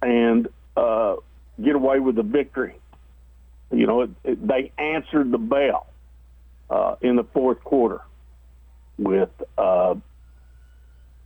and 0.01 0.47
uh, 0.75 1.15
get 1.63 1.75
away 1.75 1.99
with 1.99 2.15
the 2.15 2.23
victory. 2.23 2.75
You 3.71 3.85
know, 3.85 4.01
it, 4.01 4.09
it, 4.23 4.47
they 4.47 4.71
answered 4.77 5.31
the 5.31 5.37
bell 5.37 5.87
uh, 6.69 6.95
in 7.01 7.15
the 7.15 7.23
fourth 7.23 7.63
quarter 7.63 8.01
with 8.97 9.29
uh, 9.57 9.95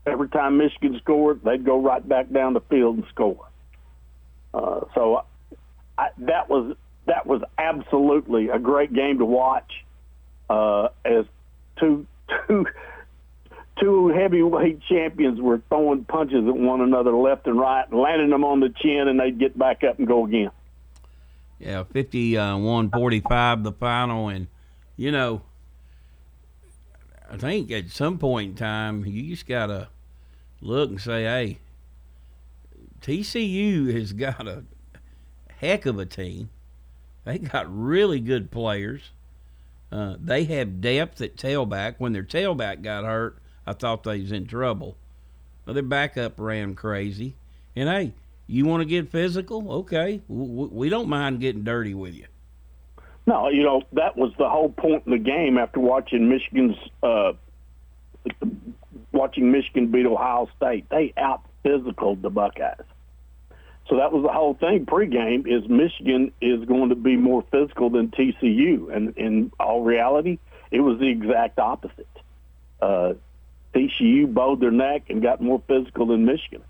every 0.06 0.30
time 0.30 0.58
Michigan 0.58 1.00
scored, 1.02 1.42
they'd 1.44 1.66
go 1.66 1.82
right 1.82 2.08
back 2.08 2.30
down 2.30 2.54
the 2.54 2.62
field 2.62 2.98
and 2.98 3.06
score. 3.10 3.48
Uh, 4.54 4.82
so 4.94 5.24
I, 5.98 6.10
that 6.18 6.50
was 6.50 6.76
that 7.08 7.26
was 7.26 7.42
absolutely 7.58 8.50
a 8.50 8.60
great 8.60 8.94
game 8.94 9.20
to 9.20 9.26
watch 9.26 9.72
uh, 10.50 10.90
as 11.06 11.26
two 11.80 12.06
two 12.48 12.66
two 13.80 14.08
heavyweight 14.08 14.82
champions 14.88 15.40
were 15.42 15.62
throwing 15.70 16.06
punches 16.06 16.48
at 16.48 16.56
one 16.56 16.82
another 16.82 17.12
left 17.12 17.48
and 17.48 17.60
right, 17.60 17.92
landing 17.92 18.30
them 18.30 18.44
on 18.44 18.60
the 18.60 18.70
chin, 18.70 19.08
and 19.08 19.20
they'd 19.20 19.40
get 19.40 19.58
back 19.58 19.84
up 19.84 20.00
and 20.00 20.08
go 20.08 20.26
again. 20.26 20.52
Yeah, 21.60 21.84
51 21.84 22.92
45 22.92 23.64
the 23.64 23.72
final. 23.72 24.30
And, 24.30 24.48
you 24.98 25.12
know, 25.12 25.42
I 27.30 27.38
think 27.38 27.72
at 27.72 27.90
some 27.90 28.18
point 28.18 28.52
in 28.52 28.56
time, 28.56 29.06
you 29.06 29.30
just 29.30 29.48
got 29.48 29.68
to 29.68 29.90
look 30.62 30.90
and 30.90 31.02
say, 31.02 31.24
hey, 31.24 31.60
TCU 33.02 33.94
has 33.94 34.14
got 34.14 34.48
a 34.48 34.64
heck 35.58 35.86
of 35.86 36.00
a 36.00 36.06
team. 36.06 36.50
They 37.24 37.40
got 37.40 37.66
really 37.74 38.20
good 38.20 38.52
players. 38.52 39.12
Uh, 39.92 40.16
they 40.20 40.44
have 40.46 40.82
depth 40.82 41.22
at 41.22 41.38
tailback. 41.38 41.96
When 41.98 42.14
their 42.14 42.24
tailback 42.24 42.82
got 42.82 43.06
hurt, 43.06 43.38
I 43.66 43.74
thought 43.74 44.04
they 44.04 44.20
was 44.20 44.32
in 44.32 44.48
trouble. 44.48 44.98
But 45.66 45.74
their 45.74 45.84
backup 45.84 46.40
ran 46.40 46.76
crazy. 46.76 47.36
And 47.76 47.90
hey, 47.90 48.14
you 48.48 48.66
want 48.66 48.82
to 48.82 48.86
get 48.86 49.10
physical? 49.10 49.72
Okay, 49.72 50.22
we 50.28 50.90
don't 50.90 51.10
mind 51.10 51.40
getting 51.40 51.64
dirty 51.64 51.94
with 51.94 52.14
you. 52.14 52.26
No, 53.28 53.50
you 53.50 53.64
know 53.64 53.82
that 53.94 54.16
was 54.16 54.32
the 54.38 54.48
whole 54.48 54.70
point 54.70 55.04
in 55.06 55.12
the 55.12 55.18
game. 55.18 55.58
After 55.58 55.80
watching 55.80 56.30
Michigan's, 56.30 56.78
uh, 57.02 57.34
watching 59.12 59.52
Michigan 59.52 59.92
beat 59.92 60.06
Ohio 60.06 60.48
State, 60.58 60.88
they 60.90 61.12
out 61.18 61.42
physicaled 61.64 62.22
the 62.22 62.30
Buckeyes. 62.30 62.86
So 63.88 63.98
that 63.98 64.12
was 64.12 64.24
the 64.24 64.32
whole 64.32 64.56
thing 64.56 64.86
pregame 64.86 65.46
is 65.48 65.70
Michigan 65.70 66.32
is 66.42 66.66
going 66.66 66.90
to 66.90 66.96
be 66.96 67.16
more 67.16 67.44
physical 67.52 67.90
than 67.90 68.10
TCU. 68.10 68.96
And 68.96 69.16
in 69.18 69.52
all 69.60 69.84
reality, 69.84 70.40
it 70.72 70.80
was 70.80 71.00
the 71.00 71.08
exact 71.08 71.60
opposite. 71.60 72.08
Uh, 72.82 73.14
TCU 73.76 74.34
bowed 74.34 74.60
their 74.60 74.72
neck 74.72 75.04
and 75.10 75.22
got 75.22 75.40
more 75.42 75.62
physical 75.68 76.08
than 76.08 76.26
Michigan. 76.26 76.64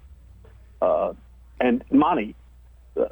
Uh, 0.81 1.13
and 1.59 1.83
Monty, 1.89 2.35
uh, 2.99 3.05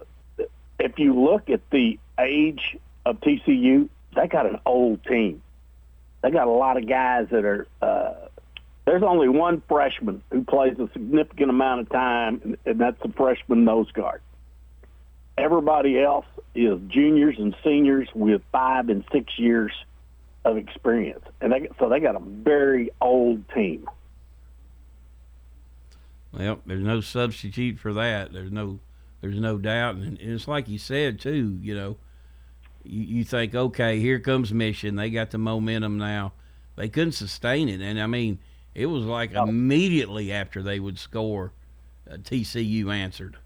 if 0.80 1.00
you 1.00 1.20
look 1.24 1.50
at 1.50 1.62
the 1.70 1.98
age 2.20 2.78
of 3.06 3.22
TCU, 3.22 3.88
they 4.16 4.28
got 4.28 4.46
an 4.46 4.60
old 4.66 5.04
team. 5.06 5.42
They 6.22 6.32
got 6.32 6.48
a 6.48 6.52
lot 6.52 6.78
of 6.78 6.88
guys 6.88 7.28
that 7.32 7.46
are 7.46 7.68
uh, 7.82 8.23
there's 8.86 9.04
only 9.04 9.30
one 9.30 9.62
freshman 9.68 10.22
who 10.30 10.44
plays 10.44 10.78
a 10.78 10.90
significant 10.92 11.50
amount 11.50 11.82
of 11.82 11.90
time, 11.90 12.58
and 12.66 12.80
that's 12.80 13.02
the 13.02 13.10
freshman 13.16 13.64
nose 13.64 13.92
guard. 13.92 14.22
Everybody 15.38 16.02
else 16.02 16.26
is 16.54 16.80
juniors 16.90 17.36
and 17.40 17.56
seniors 17.64 18.08
with 18.14 18.42
five 18.52 18.90
and 18.90 19.04
six 19.12 19.40
years 19.40 19.72
of 20.46 20.58
experience, 20.58 21.24
and 21.40 21.54
they, 21.54 21.70
so 21.80 21.88
they 21.88 22.00
got 22.00 22.16
a 22.16 22.20
very 22.20 22.92
old 23.00 23.48
team. 23.54 23.88
Well, 26.34 26.60
there's 26.66 26.84
no 26.84 27.00
substitute 27.00 27.80
for 27.80 27.94
that. 27.94 28.34
There's 28.34 28.52
no, 28.52 28.80
there's 29.22 29.40
no 29.40 29.58
doubt, 29.58 29.96
and 29.96 30.20
it's 30.20 30.48
like 30.48 30.68
you 30.68 30.78
said 30.78 31.20
too. 31.20 31.58
You 31.62 31.76
know, 31.76 31.98
you, 32.84 33.02
you 33.02 33.24
think, 33.24 33.56
okay, 33.56 34.00
here 34.00 34.20
comes 34.20 34.54
Mission. 34.54 34.98
They 34.98 35.10
got 35.10 35.32
the 35.32 35.38
momentum 35.38 35.98
now. 35.98 36.34
They 36.76 36.90
couldn't 36.90 37.14
sustain 37.14 37.70
it, 37.70 37.82
and 37.82 38.02
I 38.02 38.08
mean, 38.08 38.40
it 38.76 38.88
was 38.88 39.04
like 39.06 39.34
immediately 39.34 40.32
after 40.32 40.64
they 40.64 40.80
would 40.80 40.98
score, 40.98 41.52
uh, 42.10 42.16
TCU 42.16 42.94
answered. 42.94 43.38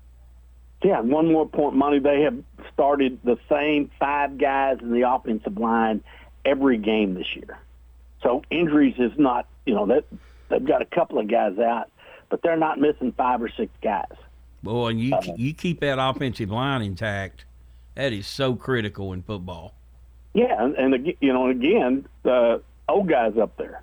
Yeah, 0.84 1.02
one 1.02 1.32
more 1.32 1.48
point, 1.48 1.76
Monty. 1.76 2.00
They 2.00 2.22
have 2.22 2.38
started 2.74 3.20
the 3.24 3.38
same 3.50 3.90
five 4.00 4.38
guys 4.38 4.78
in 4.82 4.94
the 4.94 5.10
offensive 5.10 5.58
line 5.58 6.04
every 6.46 6.78
game 6.78 7.16
this 7.16 7.36
year. 7.36 7.58
So 8.22 8.44
injuries 8.50 8.96
is 8.98 9.12
not, 9.18 9.48
you 9.66 9.74
know, 9.74 9.86
that 9.88 10.06
they've 10.50 10.66
got 10.66 10.82
a 10.82 10.86
couple 10.86 11.20
of 11.20 11.28
guys 11.28 11.58
out, 11.58 11.90
but 12.30 12.42
they're 12.42 12.58
not 12.58 12.80
missing 12.80 13.12
five 13.12 13.42
or 13.42 13.50
six 13.50 13.72
guys. 13.82 14.06
Boy, 14.64 14.90
and 14.90 15.00
you 15.00 15.16
uh, 15.16 15.22
you 15.36 15.54
keep 15.54 15.80
that 15.82 16.00
offensive 16.00 16.50
line 16.50 16.82
intact. 16.82 17.46
That 17.96 18.14
is 18.14 18.28
so 18.28 18.56
critical 18.56 19.14
in 19.14 19.24
football. 19.24 19.74
Yeah, 20.34 20.64
and, 20.64 20.76
and 20.76 21.14
you 21.20 21.34
know, 21.34 21.50
again, 21.50 22.06
the 22.24 22.62
old 22.88 23.10
guys 23.10 23.34
up 23.42 23.58
there, 23.58 23.82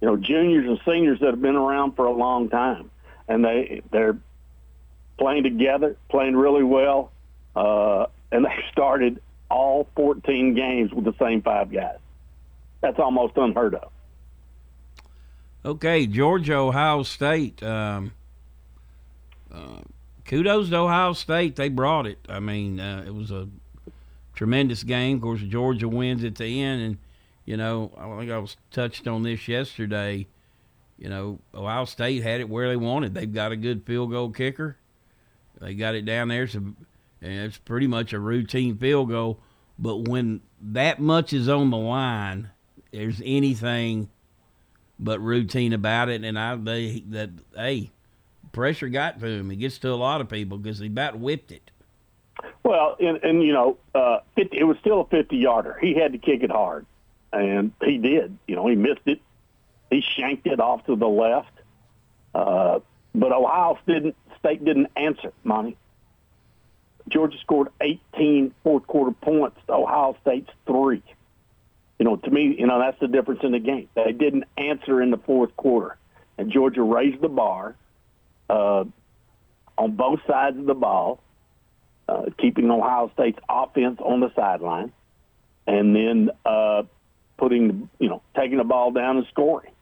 you 0.00 0.08
know, 0.08 0.16
juniors 0.16 0.66
and 0.66 0.80
seniors 0.84 1.20
that 1.20 1.30
have 1.30 1.42
been 1.42 1.56
around 1.56 1.96
for 1.96 2.06
a 2.06 2.12
long 2.12 2.48
time, 2.48 2.90
and 3.28 3.44
they 3.44 3.82
they're 3.90 4.18
playing 5.18 5.42
together, 5.42 5.96
playing 6.08 6.36
really 6.36 6.64
well, 6.64 7.12
uh, 7.54 8.06
and 8.32 8.44
they 8.44 8.64
started 8.72 9.20
all 9.50 9.88
14 9.96 10.54
games 10.54 10.92
with 10.92 11.04
the 11.04 11.14
same 11.18 11.42
five 11.42 11.72
guys. 11.72 11.98
That's 12.80 12.98
almost 12.98 13.36
unheard 13.36 13.74
of. 13.74 13.90
Okay, 15.64 16.06
Georgia, 16.06 16.54
Ohio 16.54 17.02
State. 17.02 17.62
Um, 17.62 18.12
uh, 19.52 19.80
kudos 20.24 20.70
to 20.70 20.76
Ohio 20.76 21.12
State. 21.12 21.56
They 21.56 21.68
brought 21.68 22.06
it. 22.06 22.18
I 22.28 22.40
mean, 22.40 22.80
uh, 22.80 23.04
it 23.06 23.14
was 23.14 23.30
a 23.30 23.48
tremendous 24.34 24.82
game. 24.82 25.16
Of 25.16 25.22
course, 25.22 25.40
Georgia 25.42 25.88
wins 25.88 26.24
at 26.24 26.36
the 26.36 26.62
end, 26.62 26.80
and 26.80 26.98
you 27.50 27.56
know, 27.56 27.90
I 27.98 28.04
think 28.16 28.30
I 28.30 28.38
was 28.38 28.56
touched 28.70 29.08
on 29.08 29.24
this 29.24 29.48
yesterday. 29.48 30.28
You 30.96 31.08
know, 31.08 31.40
Ohio 31.52 31.84
State 31.84 32.22
had 32.22 32.40
it 32.40 32.48
where 32.48 32.68
they 32.68 32.76
wanted. 32.76 33.12
They've 33.12 33.32
got 33.32 33.50
a 33.50 33.56
good 33.56 33.84
field 33.84 34.12
goal 34.12 34.30
kicker. 34.30 34.76
They 35.60 35.74
got 35.74 35.96
it 35.96 36.04
down 36.04 36.28
there, 36.28 36.46
so 36.46 36.62
it's 37.20 37.58
pretty 37.58 37.88
much 37.88 38.12
a 38.12 38.20
routine 38.20 38.78
field 38.78 39.08
goal. 39.08 39.40
But 39.80 40.06
when 40.06 40.42
that 40.60 41.00
much 41.00 41.32
is 41.32 41.48
on 41.48 41.70
the 41.70 41.76
line, 41.76 42.50
there's 42.92 43.20
anything 43.24 44.10
but 45.00 45.18
routine 45.18 45.72
about 45.72 46.08
it. 46.08 46.22
And 46.22 46.38
I 46.38 46.54
they 46.54 47.02
that 47.08 47.30
hey, 47.56 47.90
pressure 48.52 48.88
got 48.88 49.18
to 49.18 49.26
him. 49.26 49.50
It 49.50 49.56
gets 49.56 49.78
to 49.78 49.88
a 49.88 49.96
lot 49.96 50.20
of 50.20 50.28
people 50.28 50.56
because 50.56 50.78
he 50.78 50.86
about 50.86 51.18
whipped 51.18 51.50
it. 51.50 51.72
Well, 52.62 52.96
and, 53.00 53.16
and 53.24 53.42
you 53.42 53.52
know, 53.52 53.76
uh, 53.92 54.18
it, 54.36 54.50
it 54.52 54.62
was 54.62 54.76
still 54.78 55.00
a 55.00 55.06
50 55.06 55.36
yarder. 55.36 55.76
He 55.80 55.98
had 55.98 56.12
to 56.12 56.18
kick 56.18 56.44
it 56.44 56.52
hard, 56.52 56.86
and 57.32 57.72
he 57.82 57.98
did. 57.98 58.36
You 58.46 58.56
know, 58.56 58.66
he 58.66 58.76
missed 58.76 59.06
it. 59.06 59.20
He 59.90 60.02
shanked 60.02 60.46
it 60.46 60.60
off 60.60 60.86
to 60.86 60.96
the 60.96 61.08
left. 61.08 61.52
Uh, 62.34 62.80
but 63.14 63.32
Ohio 63.32 63.78
didn't 63.86 64.16
State 64.38 64.64
didn't 64.64 64.88
answer, 64.96 65.32
Monty. 65.44 65.76
Georgia 67.08 67.36
scored 67.38 67.68
18 67.80 68.54
fourth 68.62 68.86
quarter 68.86 69.12
points 69.12 69.58
to 69.66 69.74
Ohio 69.74 70.16
State's 70.22 70.50
three. 70.66 71.02
You 71.98 72.04
know, 72.04 72.16
to 72.16 72.30
me, 72.30 72.56
you 72.58 72.66
know, 72.66 72.78
that's 72.78 72.98
the 73.00 73.08
difference 73.08 73.40
in 73.42 73.52
the 73.52 73.58
game. 73.58 73.88
They 73.94 74.12
didn't 74.12 74.44
answer 74.56 75.02
in 75.02 75.10
the 75.10 75.18
fourth 75.18 75.54
quarter. 75.56 75.98
And 76.38 76.50
Georgia 76.50 76.82
raised 76.82 77.20
the 77.20 77.28
bar 77.28 77.74
uh, 78.48 78.84
on 79.76 79.92
both 79.92 80.20
sides 80.26 80.56
of 80.56 80.64
the 80.64 80.74
ball, 80.74 81.20
uh, 82.08 82.26
keeping 82.38 82.70
Ohio 82.70 83.10
State's 83.12 83.38
offense 83.48 84.00
on 84.00 84.20
the 84.20 84.32
sideline, 84.34 84.92
and 85.66 85.94
then 85.94 86.30
uh, 86.46 86.84
putting, 87.40 87.88
you 87.98 88.08
know, 88.10 88.20
taking 88.36 88.58
the 88.58 88.64
ball 88.64 88.92
down 88.92 89.16
and 89.16 89.26
scoring. 89.28 89.72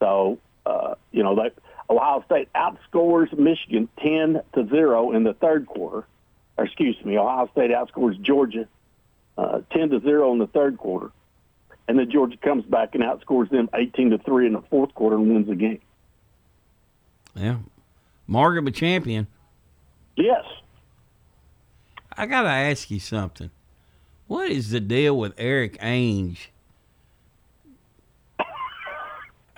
So, 0.00 0.38
uh, 0.66 0.96
you 1.12 1.22
know, 1.22 1.36
that 1.36 1.54
Ohio 1.88 2.22
State 2.26 2.48
outscores 2.52 3.32
Michigan 3.38 3.88
10 4.02 4.42
to 4.54 4.68
0 4.68 5.12
in 5.12 5.22
the 5.22 5.32
third 5.34 5.66
quarter. 5.66 6.04
Or 6.58 6.64
excuse 6.64 6.96
me, 7.04 7.16
Ohio 7.16 7.48
State 7.52 7.70
outscores 7.70 8.20
Georgia 8.20 8.66
uh, 9.38 9.60
10 9.72 9.90
to 9.90 10.00
0 10.00 10.32
in 10.32 10.38
the 10.38 10.48
third 10.48 10.78
quarter. 10.78 11.12
And 11.86 11.96
then 11.96 12.10
Georgia 12.10 12.36
comes 12.36 12.64
back 12.64 12.94
and 12.94 13.04
outscores 13.04 13.48
them 13.50 13.70
18 13.72 14.10
to 14.10 14.18
3 14.18 14.48
in 14.48 14.52
the 14.54 14.62
fourth 14.62 14.92
quarter 14.94 15.16
and 15.16 15.32
wins 15.32 15.46
the 15.46 15.54
game. 15.54 15.80
Yeah. 17.34 17.58
Margaret 18.26 18.66
a 18.66 18.72
champion. 18.72 19.28
Yes. 20.16 20.44
I 22.16 22.26
got 22.26 22.42
to 22.42 22.48
ask 22.48 22.90
you 22.90 22.98
something. 22.98 23.50
What 24.26 24.50
is 24.50 24.70
the 24.70 24.80
deal 24.80 25.16
with 25.16 25.34
Erik 25.38 25.78
Ainge? 25.80 26.48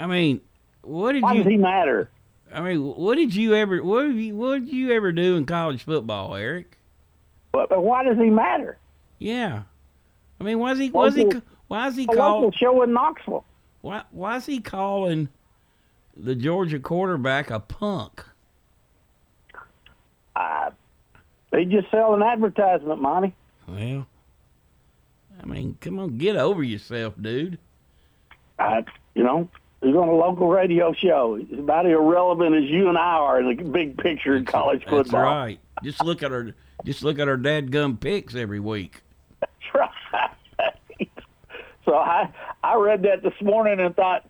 I 0.03 0.07
mean, 0.07 0.41
what 0.83 1.13
did 1.13 1.23
Why 1.23 1.35
you? 1.35 1.45
does 1.45 1.51
he 1.53 1.57
matter? 1.57 2.11
I 2.53 2.61
mean, 2.61 2.81
what 2.81 3.15
did 3.15 3.37
you 3.37 3.55
ever 3.55 3.81
what 3.85 4.05
have 4.07 4.17
you 4.17 4.35
what 4.35 4.65
did 4.65 4.73
you 4.73 4.91
ever 4.91 5.13
do 5.13 5.37
in 5.37 5.47
college 5.47 5.85
football, 5.85 6.35
Erik? 6.35 6.77
But, 7.53 7.69
but 7.69 7.85
why 7.85 8.03
does 8.03 8.19
he 8.19 8.29
matter? 8.29 8.79
Yeah, 9.21 9.63
I 10.41 10.45
mean, 10.45 10.59
why 10.59 10.73
is 10.73 10.81
he 10.81 10.91
was 10.91 11.15
he 11.15 11.31
why 11.69 11.87
is 11.87 11.95
he 11.95 12.07
calling 12.07 12.51
show 12.51 12.83
in 12.83 12.93
Knoxville? 12.93 13.45
Why 13.81 14.03
why 14.11 14.39
is 14.39 14.47
he 14.47 14.59
calling 14.59 15.29
the 16.17 16.35
Georgia 16.35 16.81
quarterback 16.81 17.51
a 17.51 17.61
punk? 17.61 18.25
Uh, 20.35 20.71
they 21.53 21.65
just 21.65 21.89
sell 21.93 22.15
an 22.15 22.25
advertisement, 22.25 23.01
Monty. 23.01 23.37
Well, 23.69 24.09
I 25.41 25.47
mean, 25.47 25.79
come 25.81 26.01
on, 26.01 26.19
get 26.19 26.35
over 26.35 26.65
yourself, 26.65 27.15
dude. 27.21 27.59
I, 28.59 28.85
you 29.15 29.23
know, 29.23 29.49
He's 29.83 29.97
on 29.97 30.09
a 30.09 30.15
local 30.15 30.49
radio 30.49 30.93
show. 30.93 31.35
He's 31.35 31.59
about 31.59 31.87
as 31.87 31.93
irrelevant 31.93 32.55
as 32.55 32.65
you 32.71 32.89
and 32.89 32.97
I 32.97 33.17
are 33.17 33.41
in 33.41 33.57
the 33.57 33.65
big 33.65 33.99
picture 33.99 34.37
in 34.37 34.45
college 34.45 34.83
football. 34.85 35.03
That's 35.03 35.13
right. 35.13 35.59
Just 35.83 36.05
look 36.05 36.23
at 36.23 36.31
our 36.31 36.55
just 36.85 37.03
look 37.03 37.19
at 37.19 37.29
our 37.29 37.37
dadgum 37.37 37.99
picks 37.99 38.35
every 38.37 38.61
week. 38.61 39.03
That's 39.41 39.75
right. 39.75 39.89
So 41.85 41.95
I 41.97 42.33
I 42.63 42.77
read 42.77 43.03
that 43.03 43.25
this 43.25 43.35
morning 43.43 43.81
and 43.81 43.95
thought, 43.97 44.25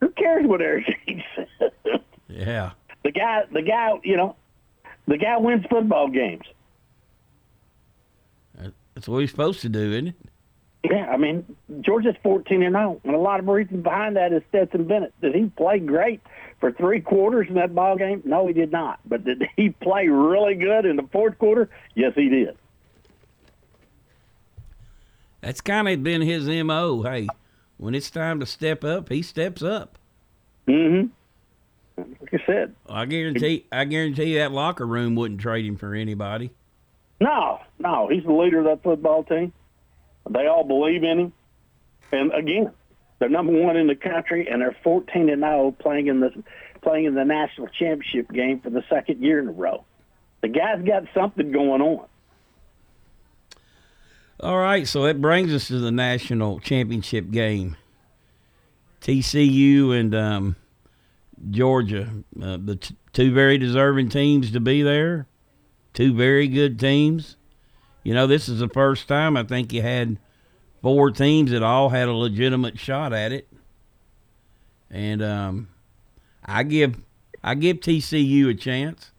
who 0.00 0.08
cares 0.08 0.46
what 0.46 0.62
Erik 0.62 0.86
says? 1.36 1.70
Yeah. 2.28 2.70
The 3.04 3.12
guy 3.12 3.42
the 3.52 3.60
guy 3.60 4.00
you 4.02 4.16
know, 4.16 4.34
the 5.06 5.18
guy 5.18 5.36
wins 5.36 5.66
football 5.68 6.08
games. 6.08 6.44
That's 8.94 9.08
what 9.08 9.18
he's 9.18 9.30
supposed 9.30 9.60
to 9.60 9.68
do, 9.68 9.92
isn't 9.92 10.08
it? 10.08 10.14
Yeah, 10.82 11.10
I 11.10 11.18
mean 11.18 11.44
Georgia's 11.82 12.16
fourteen 12.22 12.62
and 12.62 12.74
zero, 12.74 13.00
and 13.04 13.14
a 13.14 13.18
lot 13.18 13.38
of 13.38 13.48
reasons 13.48 13.82
behind 13.82 14.16
that 14.16 14.32
is 14.32 14.42
Stetson 14.48 14.86
Bennett. 14.86 15.12
Did 15.20 15.34
he 15.34 15.44
play 15.44 15.78
great 15.78 16.22
for 16.58 16.72
three 16.72 17.00
quarters 17.00 17.48
in 17.48 17.54
that 17.56 17.74
ball 17.74 17.96
game? 17.96 18.22
No, 18.24 18.46
he 18.46 18.54
did 18.54 18.72
not. 18.72 18.98
But 19.04 19.24
did 19.24 19.42
he 19.56 19.70
play 19.70 20.08
really 20.08 20.54
good 20.54 20.86
in 20.86 20.96
the 20.96 21.06
fourth 21.12 21.38
quarter? 21.38 21.68
Yes, 21.94 22.14
he 22.14 22.30
did. 22.30 22.56
That's 25.42 25.60
kind 25.60 25.88
of 25.88 26.02
been 26.02 26.22
his 26.22 26.48
mo. 26.64 27.02
Hey, 27.02 27.28
when 27.76 27.94
it's 27.94 28.10
time 28.10 28.40
to 28.40 28.46
step 28.46 28.82
up, 28.82 29.10
he 29.10 29.22
steps 29.22 29.62
up. 29.62 29.98
Mm-hmm. 30.66 31.08
Like 32.20 32.34
I 32.34 32.46
said, 32.46 32.74
I 32.88 33.04
guarantee, 33.04 33.66
I 33.70 33.84
guarantee 33.84 34.32
you 34.32 34.38
that 34.38 34.52
locker 34.52 34.86
room 34.86 35.14
wouldn't 35.14 35.40
trade 35.40 35.66
him 35.66 35.76
for 35.76 35.94
anybody. 35.94 36.52
No, 37.20 37.60
no, 37.78 38.08
he's 38.08 38.24
the 38.24 38.32
leader 38.32 38.60
of 38.60 38.64
that 38.64 38.82
football 38.82 39.24
team. 39.24 39.52
They 40.28 40.46
all 40.46 40.64
believe 40.64 41.02
in 41.02 41.18
him. 41.18 41.32
And 42.12 42.32
again, 42.32 42.72
they're 43.18 43.28
number 43.28 43.52
one 43.52 43.76
in 43.76 43.86
the 43.86 43.94
country, 43.94 44.48
and 44.50 44.60
they're 44.60 44.76
14 44.82 45.28
and 45.28 45.42
0 45.42 45.76
playing 45.78 46.08
in 46.08 46.20
the 46.20 46.42
playing 46.82 47.04
in 47.04 47.14
the 47.14 47.24
national 47.24 47.68
championship 47.68 48.30
game 48.32 48.60
for 48.60 48.70
the 48.70 48.82
second 48.88 49.22
year 49.22 49.38
in 49.38 49.48
a 49.48 49.52
row. 49.52 49.84
The 50.40 50.48
guy's 50.48 50.82
got 50.82 51.04
something 51.14 51.52
going 51.52 51.82
on. 51.82 52.06
All 54.40 54.56
right, 54.56 54.88
so 54.88 55.02
that 55.02 55.20
brings 55.20 55.52
us 55.52 55.68
to 55.68 55.78
the 55.78 55.90
national 55.90 56.60
championship 56.60 57.30
game. 57.30 57.76
TCU 59.02 59.98
and 59.98 60.14
um, 60.14 60.56
Georgia, 61.50 62.08
uh, 62.42 62.56
the 62.62 62.76
t- 62.76 62.96
two 63.12 63.34
very 63.34 63.58
deserving 63.58 64.08
teams 64.08 64.50
to 64.52 64.60
be 64.60 64.82
there. 64.82 65.26
Two 65.92 66.14
very 66.14 66.48
good 66.48 66.78
teams 66.78 67.36
you 68.02 68.14
know, 68.14 68.26
this 68.26 68.48
is 68.48 68.60
the 68.60 68.68
first 68.68 69.08
time 69.08 69.36
I 69.36 69.44
think 69.44 69.72
you 69.72 69.82
had 69.82 70.18
four 70.82 71.10
teams 71.10 71.50
that 71.50 71.62
all 71.62 71.90
had 71.90 72.08
a 72.08 72.12
legitimate 72.12 72.78
shot 72.78 73.12
at 73.12 73.32
it. 73.32 73.48
And 74.90 75.22
um, 75.22 75.68
I 76.44 76.62
give 76.62 76.96
I 77.42 77.54
give 77.54 77.80
TCU 77.80 78.50
a 78.50 78.54
chance. 78.54 79.12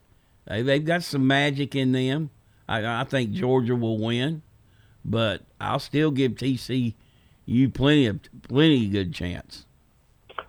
They 0.46 0.62
they've 0.62 0.84
got 0.84 1.02
some 1.02 1.26
magic 1.26 1.74
in 1.74 1.92
them. 1.92 2.30
I, 2.68 3.00
I 3.00 3.04
think 3.04 3.32
Georgia 3.32 3.74
will 3.74 3.98
win, 3.98 4.42
but 5.04 5.42
I'll 5.60 5.78
still 5.78 6.10
give 6.10 6.32
TCU 6.32 6.94
plenty 7.72 8.06
of 8.06 8.20
plenty 8.48 8.86
of 8.86 8.92
good 8.92 9.14
chance. 9.14 9.64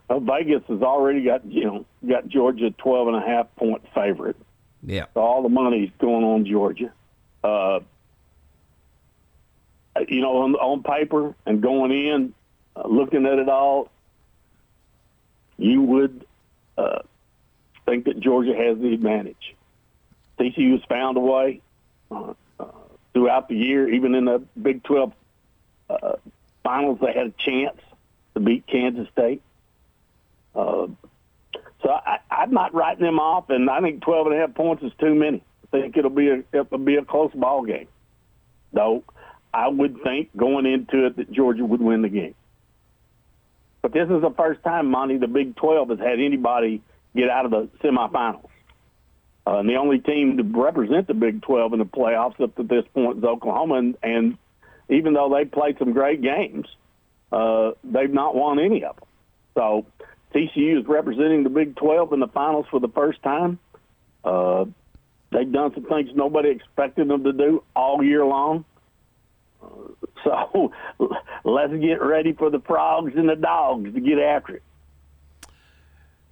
uh, 0.10 0.20
Vegas 0.20 0.64
has 0.68 0.82
already 0.82 1.24
got 1.24 1.46
you 1.46 1.64
know 1.64 1.86
got 2.08 2.28
Georgia 2.28 2.72
twelve 2.72 3.08
and 3.08 3.16
a 3.16 3.22
half 3.22 3.54
point 3.56 3.82
favorite. 3.96 4.36
Yeah. 4.86 5.06
So 5.14 5.22
all 5.22 5.42
the 5.44 5.50
money's 5.50 5.92
going 6.00 6.26
on 6.26 6.46
Georgia. 6.46 6.92
Uh, 7.44 7.80
you 10.08 10.22
know, 10.22 10.38
on, 10.38 10.56
on 10.56 10.84
paper 10.84 11.36
and 11.46 11.62
going 11.62 11.92
in, 11.92 12.34
uh, 12.76 12.88
looking 12.88 13.26
at 13.26 13.40
it 13.40 13.50
all, 13.50 13.90
you 15.58 15.82
would 15.82 16.26
uh, 16.78 17.00
think 17.86 18.06
that 18.06 18.20
Georgia 18.20 18.56
has 18.56 18.78
the 18.80 18.94
advantage. 18.94 19.56
TCU 20.40 20.72
has 20.72 20.82
found 20.90 21.18
a 21.18 21.20
way 21.20 21.62
uh, 22.12 22.34
uh, 22.60 22.66
throughout 23.14 23.48
the 23.50 23.56
year, 23.56 23.88
even 23.90 24.16
in 24.16 24.26
the 24.26 24.44
Big 24.60 24.84
12 24.84 25.14
uh, 25.90 26.14
finals, 26.64 27.00
they 27.02 27.14
had 27.14 27.28
a 27.28 27.34
chance 27.38 27.78
to 28.34 28.40
beat 28.40 28.66
Kansas 28.66 29.08
State. 29.10 29.42
Uh, 30.56 30.88
so 31.82 31.90
I, 31.90 32.20
I'm 32.32 32.52
not 32.52 32.74
writing 32.74 33.04
them 33.04 33.20
off, 33.20 33.50
and 33.50 33.70
I 33.70 33.82
think 33.82 34.02
12 34.02 34.28
and 34.28 34.36
a 34.36 34.40
half 34.40 34.56
points 34.56 34.84
is 34.84 34.92
too 35.00 35.14
many. 35.14 35.44
I 35.66 35.82
think 35.82 35.98
it'll 35.98 36.10
be 36.10 36.30
a 36.30 36.44
it'll 36.54 36.78
be 36.78 36.96
a 36.96 37.04
close 37.04 37.32
ball 37.34 37.64
game. 37.64 37.88
Though 38.72 39.04
I 39.54 39.68
would 39.68 40.02
think 40.04 40.36
going 40.36 40.66
into 40.66 41.06
it 41.06 41.18
that 41.18 41.32
Georgia 41.32 41.64
would 41.64 41.82
win 41.82 42.02
the 42.02 42.10
game. 42.10 42.36
But 43.82 43.94
this 43.94 44.10
is 44.10 44.22
the 44.22 44.34
first 44.36 44.64
time, 44.64 44.90
Monty, 44.90 45.18
the 45.18 45.28
Big 45.28 45.56
12 45.58 45.90
has 45.90 46.00
had 46.00 46.20
anybody 46.20 46.82
get 47.16 47.30
out 47.30 47.46
of 47.46 47.52
the 47.52 47.70
semifinals. 47.84 48.48
Uh, 49.46 49.58
and 49.60 49.70
the 49.70 49.76
only 49.76 50.00
team 50.00 50.38
to 50.38 50.44
represent 50.44 51.08
the 51.08 51.14
Big 51.14 51.42
12 51.42 51.74
in 51.74 51.80
the 51.80 51.86
playoffs 51.86 52.40
up 52.42 52.56
to 52.56 52.64
this 52.64 52.86
point 52.94 53.18
is 53.18 53.24
Oklahoma. 53.24 53.76
And, 53.76 53.98
and 54.02 54.38
even 54.90 55.14
though 55.14 55.34
they 55.36 55.46
played 55.46 55.78
some 55.80 55.92
great 55.92 56.22
games, 56.22 56.66
uh, 57.32 57.72
they've 57.84 58.12
not 58.12 58.36
won 58.36 58.58
any 58.58 58.86
of 58.86 58.96
them. 58.96 59.06
So 59.56 59.86
TCU 60.34 60.80
is 60.80 60.88
representing 60.88 61.44
the 61.44 61.50
Big 61.50 61.76
12 61.76 62.14
in 62.14 62.20
the 62.22 62.28
finals 62.28 62.66
for 62.72 62.80
the 62.80 62.88
first 62.88 63.22
time. 63.22 63.60
Uh, 64.24 64.66
they've 65.32 65.52
done 65.52 65.74
some 65.74 65.84
things 65.86 66.10
nobody 66.16 66.50
expected 66.50 67.10
them 67.10 67.26
to 67.26 67.34
do 67.34 67.64
all 67.76 68.02
year 68.02 68.26
long. 68.26 68.64
So 70.24 70.72
let's 71.44 71.74
get 71.74 72.02
ready 72.02 72.34
for 72.34 72.50
the 72.50 72.60
frogs 72.60 73.14
and 73.16 73.28
the 73.28 73.36
dogs 73.36 73.94
to 73.94 74.00
get 74.00 74.20
after 74.20 74.56
it. 74.56 74.64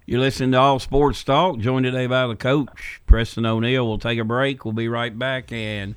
You're 0.06 0.20
listening 0.20 0.52
to 0.52 0.58
All 0.58 0.78
Sports 0.78 1.22
Talk, 1.22 1.58
joined 1.58 1.84
today 1.84 2.06
by 2.06 2.26
the 2.26 2.34
coach, 2.34 3.00
Preston 3.06 3.46
O'Neill. 3.46 3.86
We'll 3.86 3.98
take 3.98 4.18
a 4.18 4.24
break. 4.24 4.64
We'll 4.64 4.74
be 4.74 4.88
right 4.88 5.16
back, 5.16 5.52
and 5.52 5.94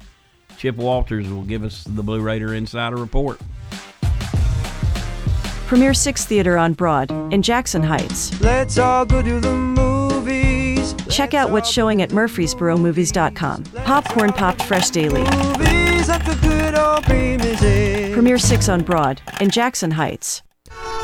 Chip 0.57 0.75
Walters 0.75 1.27
will 1.27 1.43
give 1.43 1.63
us 1.63 1.83
the 1.83 2.03
Blue 2.03 2.21
Raider 2.21 2.53
Insider 2.53 2.97
Report. 2.97 3.39
Premier 5.65 5.95
6 5.95 6.25
Theater 6.25 6.57
on 6.57 6.73
Broad 6.73 7.09
in 7.33 7.41
Jackson 7.41 7.81
Heights. 7.81 8.39
Let's 8.41 8.77
all 8.77 9.05
go 9.05 9.23
to 9.23 9.39
the 9.39 9.55
movies. 9.55 10.93
Check 11.09 11.33
out 11.33 11.49
what's 11.49 11.69
showing 11.69 12.03
at 12.03 12.11
murfreesboromovies.com. 12.11 13.63
Popcorn 13.63 14.33
popped 14.33 14.61
fresh 14.61 14.91
daily. 14.91 15.23
Movies 16.15 16.36
at 16.36 16.41
good 16.41 16.75
old 16.78 17.04
premises. 17.04 18.13
Premier 18.13 18.38
6 18.38 18.69
on 18.69 18.84
Broad 18.84 19.21
in 19.41 19.49
Jackson 19.49 19.91
Heights. 19.91 20.41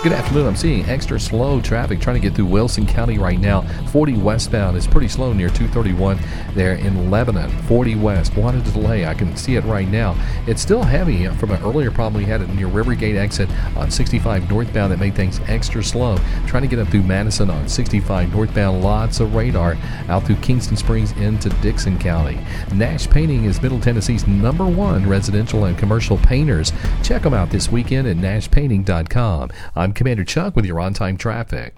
Good 0.04 0.14
afternoon. 0.14 0.48
I'm 0.48 0.56
seeing 0.56 0.84
extra 0.86 1.20
slow 1.20 1.62
traffic 1.62 2.02
trying 2.02 2.16
to 2.16 2.20
get 2.20 2.36
through 2.36 2.48
Wilson 2.48 2.88
County 2.88 3.20
right 3.20 3.40
now. 3.40 3.62
40 3.90 4.14
westbound 4.18 4.76
is 4.76 4.88
pretty 4.88 5.08
slow 5.08 5.32
near 5.32 5.50
231 5.50 6.18
there 6.56 6.74
in 6.74 7.12
Lebanon. 7.12 7.52
40 7.68 7.94
west. 7.98 8.36
What 8.36 8.56
a 8.56 8.62
delay. 8.62 9.06
I 9.06 9.14
can 9.14 9.38
see 9.38 9.58
it 9.58 9.64
right 9.64 9.88
now. 9.88 10.16
It's 10.48 10.60
still 10.60 10.82
heavy 10.82 11.28
from 11.28 11.52
an 11.52 11.62
earlier 11.62 11.92
problem 11.92 12.20
we 12.20 12.28
had 12.28 12.42
at 12.42 12.50
near 12.50 12.66
Rivergate 12.66 13.16
exit 13.16 13.48
on 13.78 13.92
65 13.92 14.50
northbound 14.50 14.92
that 14.92 14.98
made 14.98 15.14
things 15.14 15.40
extra 15.42 15.84
slow. 15.84 16.18
Trying 16.48 16.64
to 16.64 16.68
get 16.68 16.80
up 16.80 16.88
through 16.88 17.04
Madison 17.04 17.52
on 17.52 17.68
65 17.68 18.34
northbound. 18.34 18.84
Lots 18.84 19.20
of 19.20 19.36
radar 19.36 19.78
out 20.10 20.26
through 20.26 20.38
Kingston 20.38 20.78
Springs 20.78 21.12
into 21.12 21.50
Dickson 21.62 22.00
County. 22.00 22.40
Nash 22.74 23.08
Painting 23.08 23.44
is 23.44 23.62
Middle 23.62 23.80
Tennessee's 23.80 24.26
number 24.26 24.66
one 24.66 25.08
residential 25.08 25.66
and 25.66 25.78
commercial 25.78 26.18
painters. 26.18 26.74
Check 27.04 27.22
them 27.22 27.36
out 27.36 27.52
this 27.52 27.72
weekend 27.72 28.08
at 28.08 28.18
nashpainting.com. 28.18 29.52
I'm 29.76 29.91
Commander 29.94 30.24
Chuck 30.24 30.56
with 30.56 30.66
your 30.66 30.80
on 30.80 30.94
time 30.94 31.18
traffic. 31.18 31.76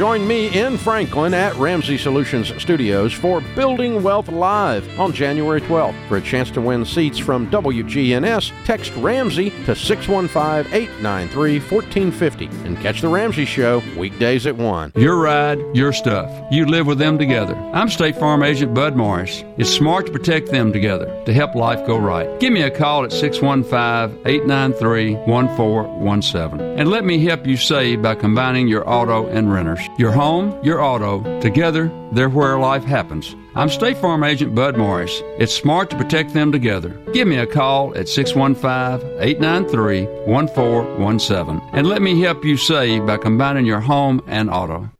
Join 0.00 0.26
me 0.26 0.58
in 0.58 0.78
Franklin 0.78 1.34
at 1.34 1.54
Ramsey 1.56 1.98
Solutions 1.98 2.50
Studios 2.62 3.12
for 3.12 3.42
Building 3.54 4.02
Wealth 4.02 4.28
Live 4.28 4.98
on 4.98 5.12
January 5.12 5.60
12th. 5.60 6.08
For 6.08 6.16
a 6.16 6.22
chance 6.22 6.50
to 6.52 6.60
win 6.62 6.86
seats 6.86 7.18
from 7.18 7.50
WGNS, 7.50 8.50
text 8.64 8.94
Ramsey 8.96 9.50
to 9.66 9.76
615 9.76 10.72
893 10.72 11.58
1450 11.58 12.46
and 12.66 12.78
catch 12.78 13.02
The 13.02 13.08
Ramsey 13.08 13.44
Show 13.44 13.82
weekdays 13.98 14.46
at 14.46 14.56
1. 14.56 14.92
Your 14.96 15.18
ride, 15.18 15.58
your 15.74 15.92
stuff. 15.92 16.30
You 16.50 16.64
live 16.64 16.86
with 16.86 16.96
them 16.96 17.18
together. 17.18 17.54
I'm 17.74 17.90
State 17.90 18.16
Farm 18.16 18.42
Agent 18.42 18.72
Bud 18.72 18.96
Morris. 18.96 19.44
It's 19.58 19.68
smart 19.68 20.06
to 20.06 20.12
protect 20.12 20.50
them 20.50 20.72
together 20.72 21.22
to 21.26 21.34
help 21.34 21.54
life 21.54 21.86
go 21.86 21.98
right. 21.98 22.40
Give 22.40 22.54
me 22.54 22.62
a 22.62 22.70
call 22.70 23.04
at 23.04 23.12
615 23.12 24.22
893 24.24 25.16
1417 25.26 26.78
and 26.78 26.88
let 26.88 27.04
me 27.04 27.22
help 27.22 27.46
you 27.46 27.58
save 27.58 28.00
by 28.00 28.14
combining 28.14 28.66
your 28.66 28.88
auto 28.88 29.26
and 29.26 29.52
renters. 29.52 29.79
Your 29.98 30.12
home, 30.12 30.58
your 30.64 30.82
auto, 30.82 31.40
together, 31.40 31.90
they're 32.12 32.28
where 32.28 32.58
life 32.58 32.84
happens. 32.84 33.34
I'm 33.54 33.68
State 33.68 33.96
Farm 33.96 34.22
Agent 34.22 34.54
Bud 34.54 34.76
Morris. 34.76 35.22
It's 35.38 35.54
smart 35.54 35.90
to 35.90 35.96
protect 35.96 36.34
them 36.34 36.52
together. 36.52 36.90
Give 37.12 37.26
me 37.26 37.36
a 37.36 37.46
call 37.46 37.96
at 37.96 38.08
615 38.08 39.20
893 39.20 40.06
1417 40.26 41.70
and 41.72 41.86
let 41.86 42.02
me 42.02 42.20
help 42.20 42.44
you 42.44 42.56
save 42.56 43.06
by 43.06 43.16
combining 43.16 43.66
your 43.66 43.80
home 43.80 44.22
and 44.26 44.50
auto. 44.50 44.90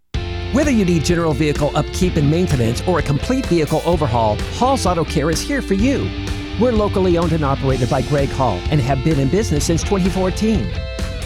Whether 0.52 0.72
you 0.72 0.84
need 0.84 1.04
general 1.04 1.32
vehicle 1.32 1.70
upkeep 1.76 2.16
and 2.16 2.28
maintenance 2.28 2.82
or 2.88 2.98
a 2.98 3.02
complete 3.02 3.46
vehicle 3.46 3.82
overhaul, 3.86 4.36
Hall's 4.54 4.84
Auto 4.84 5.04
Care 5.04 5.30
is 5.30 5.40
here 5.40 5.62
for 5.62 5.74
you. 5.74 6.10
We're 6.60 6.72
locally 6.72 7.16
owned 7.16 7.32
and 7.32 7.44
operated 7.44 7.88
by 7.88 8.02
Greg 8.02 8.28
Hall 8.30 8.60
and 8.70 8.80
have 8.80 9.02
been 9.04 9.20
in 9.20 9.28
business 9.28 9.64
since 9.64 9.82
2014. 9.84 10.89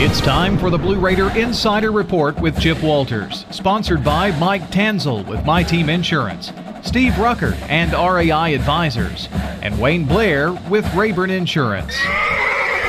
It's 0.00 0.20
time 0.20 0.56
for 0.56 0.70
the 0.70 0.78
Blue 0.78 0.96
Raider 0.96 1.36
Insider 1.36 1.90
Report 1.90 2.38
with 2.38 2.56
Chip 2.60 2.80
Walters, 2.84 3.44
sponsored 3.50 4.04
by 4.04 4.30
Mike 4.38 4.70
Tanzel 4.70 5.26
with 5.26 5.44
My 5.44 5.64
Team 5.64 5.88
Insurance, 5.88 6.52
Steve 6.84 7.18
Rucker 7.18 7.54
and 7.62 7.92
RAI 7.92 8.54
Advisors, 8.54 9.28
and 9.60 9.76
Wayne 9.80 10.04
Blair 10.04 10.52
with 10.70 10.86
Rayburn 10.94 11.30
Insurance. 11.30 11.96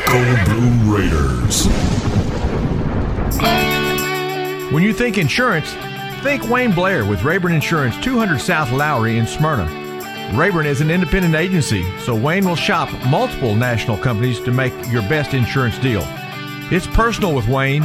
Go 0.05 0.43
Blue 0.45 0.95
Raiders. 0.95 1.65
When 4.71 4.83
you 4.83 4.93
think 4.93 5.17
insurance, 5.17 5.73
think 6.21 6.47
Wayne 6.47 6.73
Blair 6.73 7.05
with 7.05 7.23
Rayburn 7.23 7.53
Insurance, 7.53 7.97
200 8.03 8.39
South 8.39 8.71
Lowry 8.71 9.17
in 9.17 9.25
Smyrna. 9.25 9.65
Rayburn 10.37 10.67
is 10.67 10.79
an 10.79 10.91
independent 10.91 11.33
agency, 11.33 11.83
so 12.01 12.13
Wayne 12.13 12.45
will 12.45 12.55
shop 12.55 12.87
multiple 13.07 13.55
national 13.55 13.97
companies 13.97 14.39
to 14.41 14.51
make 14.51 14.73
your 14.91 15.01
best 15.09 15.33
insurance 15.33 15.79
deal. 15.79 16.07
It's 16.71 16.85
personal 16.87 17.33
with 17.33 17.47
Wayne, 17.47 17.83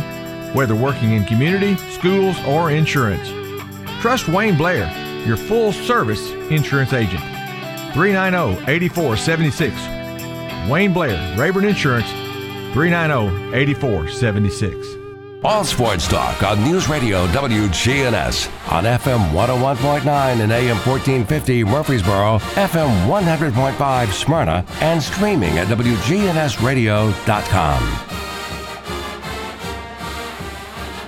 whether 0.55 0.75
working 0.75 1.13
in 1.13 1.25
community, 1.25 1.77
schools, 1.93 2.37
or 2.47 2.71
insurance. 2.71 3.29
Trust 4.01 4.29
Wayne 4.29 4.57
Blair, 4.57 4.91
your 5.27 5.37
full 5.39 5.73
service 5.73 6.31
insurance 6.51 6.93
agent. 6.93 7.23
390 7.95 8.71
8476. 8.71 10.71
Wayne 10.71 10.93
Blair, 10.93 11.17
Rayburn 11.39 11.65
Insurance, 11.65 12.11
390 12.75 13.57
8476. 13.57 14.87
All 15.45 15.65
Sports 15.65 16.07
Talk 16.09 16.43
on 16.43 16.63
News 16.65 16.89
Radio 16.89 17.27
WGNS 17.29 18.49
on 18.73 18.85
FM 18.85 19.31
101.9 19.33 20.41
and 20.41 20.53
AM 20.53 20.77
1450 20.77 21.65
Murfreesboro, 21.65 22.39
FM 22.39 23.07
100.5 23.07 24.13
Smyrna, 24.13 24.65
and 24.81 25.03
streaming 25.03 25.59
at 25.59 25.67
WGNSradio.com. 25.69 28.14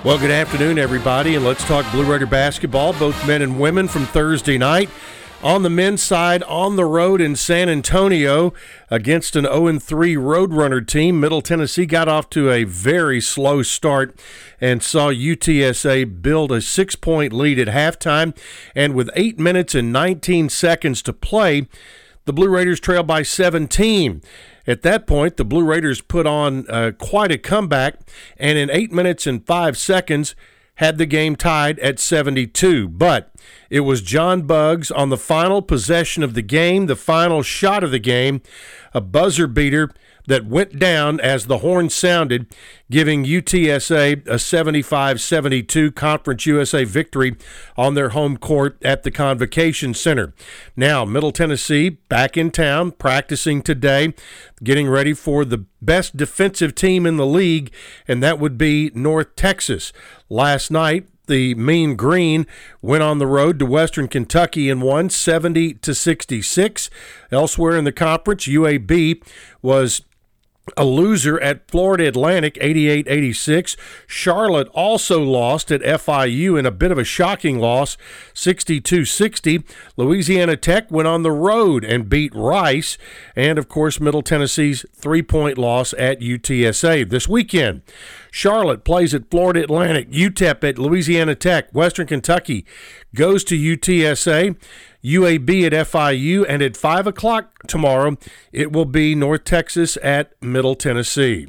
Well, 0.07 0.17
good 0.17 0.31
afternoon, 0.31 0.79
everybody, 0.79 1.35
and 1.35 1.43
let's 1.43 1.65
talk 1.65 1.85
Blue 1.91 2.09
Raider 2.09 2.25
basketball, 2.25 2.93
both 2.93 3.27
men 3.27 3.41
and 3.41 3.59
women 3.59 3.89
from 3.89 4.05
Thursday 4.05 4.57
night. 4.57 4.89
On 5.43 5.63
the 5.63 5.69
men's 5.69 6.01
side, 6.01 6.43
on 6.43 6.77
the 6.77 6.85
road 6.85 7.19
in 7.19 7.35
San 7.35 7.67
Antonio 7.67 8.53
against 8.89 9.35
an 9.35 9.43
0 9.43 9.79
3 9.79 10.15
Roadrunner 10.15 10.87
team, 10.87 11.19
Middle 11.19 11.41
Tennessee 11.41 11.85
got 11.85 12.07
off 12.07 12.29
to 12.29 12.49
a 12.49 12.63
very 12.63 13.19
slow 13.19 13.61
start 13.63 14.17
and 14.61 14.81
saw 14.81 15.11
UTSA 15.11 16.21
build 16.21 16.53
a 16.53 16.61
six 16.61 16.95
point 16.95 17.33
lead 17.33 17.59
at 17.59 17.67
halftime. 17.67 18.33
And 18.73 18.95
with 18.95 19.09
8 19.13 19.37
minutes 19.37 19.75
and 19.75 19.91
19 19.91 20.47
seconds 20.47 21.01
to 21.01 21.11
play, 21.11 21.67
the 22.27 22.33
Blue 22.33 22.49
Raiders 22.49 22.79
trail 22.79 23.03
by 23.03 23.23
17. 23.23 24.21
At 24.67 24.81
that 24.83 25.07
point, 25.07 25.37
the 25.37 25.45
Blue 25.45 25.63
Raiders 25.63 26.01
put 26.01 26.27
on 26.27 26.69
uh, 26.69 26.91
quite 26.97 27.31
a 27.31 27.37
comeback, 27.37 27.95
and 28.37 28.57
in 28.57 28.69
8 28.69 28.91
minutes 28.91 29.25
and 29.25 29.45
5 29.45 29.77
seconds, 29.77 30.35
had 30.75 30.97
the 30.97 31.05
game 31.05 31.35
tied 31.35 31.79
at 31.79 31.99
72. 31.99 32.89
But 32.89 33.31
it 33.69 33.79
was 33.79 34.01
John 34.01 34.43
Buggs 34.43 34.91
on 34.91 35.09
the 35.09 35.17
final 35.17 35.61
possession 35.61 36.21
of 36.21 36.33
the 36.33 36.41
game, 36.41 36.85
the 36.85 36.95
final 36.95 37.41
shot 37.41 37.83
of 37.83 37.91
the 37.91 37.99
game, 37.99 38.41
a 38.93 39.01
buzzer 39.01 39.47
beater 39.47 39.89
that 40.27 40.45
went 40.45 40.77
down 40.77 41.19
as 41.19 41.47
the 41.47 41.59
horn 41.59 41.89
sounded, 41.89 42.45
giving 42.91 43.23
UTSA 43.25 44.27
a 44.27 44.37
75 44.37 45.19
72 45.19 45.91
Conference 45.93 46.45
USA 46.45 46.83
victory 46.83 47.35
on 47.75 47.95
their 47.95 48.09
home 48.09 48.37
court 48.37 48.77
at 48.83 49.03
the 49.03 49.11
Convocation 49.11 49.93
Center. 49.93 50.33
Now, 50.75 51.05
Middle 51.05 51.31
Tennessee 51.31 51.89
back 51.89 52.37
in 52.37 52.51
town, 52.51 52.91
practicing 52.91 53.61
today, 53.61 54.13
getting 54.63 54.89
ready 54.89 55.13
for 55.13 55.43
the 55.43 55.65
best 55.81 56.17
defensive 56.17 56.75
team 56.75 57.05
in 57.05 57.17
the 57.17 57.25
league, 57.25 57.71
and 58.07 58.21
that 58.21 58.39
would 58.39 58.57
be 58.57 58.91
North 58.93 59.35
Texas. 59.35 59.93
Last 60.29 60.69
night, 60.69 61.07
the 61.27 61.55
Mean 61.55 61.95
Green 61.95 62.47
went 62.81 63.03
on 63.03 63.19
the 63.19 63.27
road 63.27 63.59
to 63.59 63.65
Western 63.65 64.07
Kentucky 64.07 64.69
and 64.69 64.81
won 64.81 65.09
70 65.09 65.75
to 65.75 65.93
66. 65.93 66.89
Elsewhere 67.31 67.77
in 67.77 67.83
the 67.83 67.91
conference, 67.91 68.47
UAB 68.47 69.21
was 69.61 70.01
a 70.75 70.85
loser 70.85 71.39
at 71.39 71.69
Florida 71.69 72.07
Atlantic 72.07 72.57
88 72.59 73.07
86. 73.07 73.77
Charlotte 74.05 74.67
also 74.69 75.21
lost 75.21 75.71
at 75.71 75.81
FIU 75.81 76.57
in 76.59 76.65
a 76.65 76.71
bit 76.71 76.91
of 76.91 76.97
a 76.97 77.03
shocking 77.03 77.59
loss 77.59 77.97
62 78.33 79.05
60. 79.05 79.63
Louisiana 79.95 80.57
Tech 80.57 80.91
went 80.91 81.07
on 81.07 81.23
the 81.23 81.31
road 81.31 81.83
and 81.83 82.09
beat 82.09 82.33
Rice. 82.35 82.97
And 83.35 83.57
of 83.57 83.69
course, 83.69 83.99
Middle 83.99 84.23
Tennessee's 84.23 84.85
three 84.93 85.23
point 85.23 85.57
loss 85.57 85.93
at 85.93 86.19
UTSA 86.19 87.09
this 87.09 87.27
weekend. 87.27 87.81
Charlotte 88.31 88.83
plays 88.83 89.15
at 89.15 89.31
Florida 89.31 89.63
Atlantic, 89.63 90.11
UTEP 90.11 90.63
at 90.63 90.77
Louisiana 90.77 91.33
Tech, 91.33 91.71
Western 91.73 92.05
Kentucky 92.05 92.65
goes 93.15 93.43
to 93.45 93.57
UTSA. 93.57 94.55
UAB 95.07 95.65
at 95.65 95.73
FIU, 95.87 96.45
and 96.47 96.61
at 96.61 96.75
5 96.75 97.07
o'clock 97.07 97.67
tomorrow, 97.67 98.17
it 98.51 98.71
will 98.71 98.85
be 98.85 99.15
North 99.15 99.43
Texas 99.43 99.97
at 100.03 100.33
Middle 100.41 100.75
Tennessee. 100.75 101.47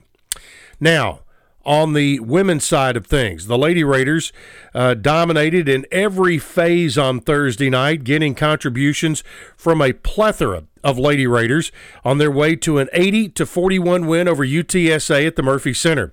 Now, 0.80 1.20
on 1.64 1.92
the 1.92 2.20
women's 2.20 2.64
side 2.64 2.96
of 2.96 3.06
things, 3.06 3.46
the 3.46 3.58
Lady 3.58 3.84
Raiders 3.84 4.32
uh, 4.74 4.94
dominated 4.94 5.68
in 5.68 5.84
every 5.92 6.38
phase 6.38 6.96
on 6.96 7.20
Thursday 7.20 7.68
night, 7.68 8.04
getting 8.04 8.34
contributions 8.34 9.22
from 9.56 9.82
a 9.82 9.92
plethora 9.92 10.64
of 10.82 10.98
Lady 10.98 11.26
Raiders 11.26 11.72
on 12.04 12.18
their 12.18 12.30
way 12.30 12.56
to 12.56 12.78
an 12.78 12.88
80 12.92 13.30
to 13.30 13.46
41 13.46 14.06
win 14.06 14.28
over 14.28 14.44
UTSA 14.46 15.26
at 15.26 15.36
the 15.36 15.42
Murphy 15.42 15.74
Center. 15.74 16.12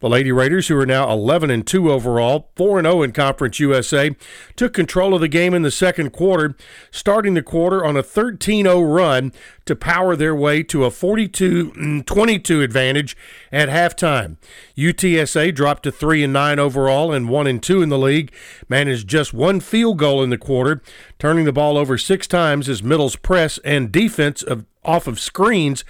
The 0.00 0.08
Lady 0.08 0.30
Raiders, 0.30 0.68
who 0.68 0.76
are 0.78 0.86
now 0.86 1.10
11 1.10 1.50
and 1.50 1.66
2 1.66 1.90
overall, 1.90 2.50
4 2.56 2.78
and 2.78 2.86
0 2.86 3.02
in 3.02 3.12
Conference 3.12 3.58
USA, 3.60 4.14
took 4.54 4.74
control 4.74 5.14
of 5.14 5.20
the 5.20 5.28
game 5.28 5.54
in 5.54 5.62
the 5.62 5.70
second 5.70 6.10
quarter, 6.10 6.54
starting 6.90 7.34
the 7.34 7.42
quarter 7.42 7.84
on 7.84 7.96
a 7.96 8.02
13-0 8.02 8.94
run 8.94 9.32
to 9.66 9.76
power 9.76 10.16
their 10.16 10.34
way 10.34 10.62
to 10.62 10.84
a 10.84 10.90
42-22 10.90 12.04
mm, 12.04 12.64
advantage 12.64 13.16
at 13.52 13.68
halftime. 13.68 14.36
UTSA 14.76 15.54
dropped 15.54 15.82
to 15.82 15.92
3 15.92 16.24
and 16.24 16.32
9 16.32 16.58
overall 16.58 17.12
and 17.12 17.28
1 17.28 17.46
and 17.46 17.62
2 17.62 17.82
in 17.82 17.88
the 17.88 17.98
league, 17.98 18.32
managed 18.68 19.08
just 19.08 19.34
one 19.34 19.60
field 19.60 19.98
goal 19.98 20.22
in 20.22 20.30
the 20.30 20.38
quarter, 20.38 20.82
turning 21.18 21.44
the 21.44 21.52
ball 21.52 21.76
over 21.76 21.98
6 21.98 22.26
times 22.26 22.68
as 22.68 22.82
Middle's 22.82 23.16
press 23.16 23.58
and 23.64 23.92
defense 23.92 24.42
of 24.42 24.64
off 24.86 25.06
of 25.06 25.20
screens 25.20 25.84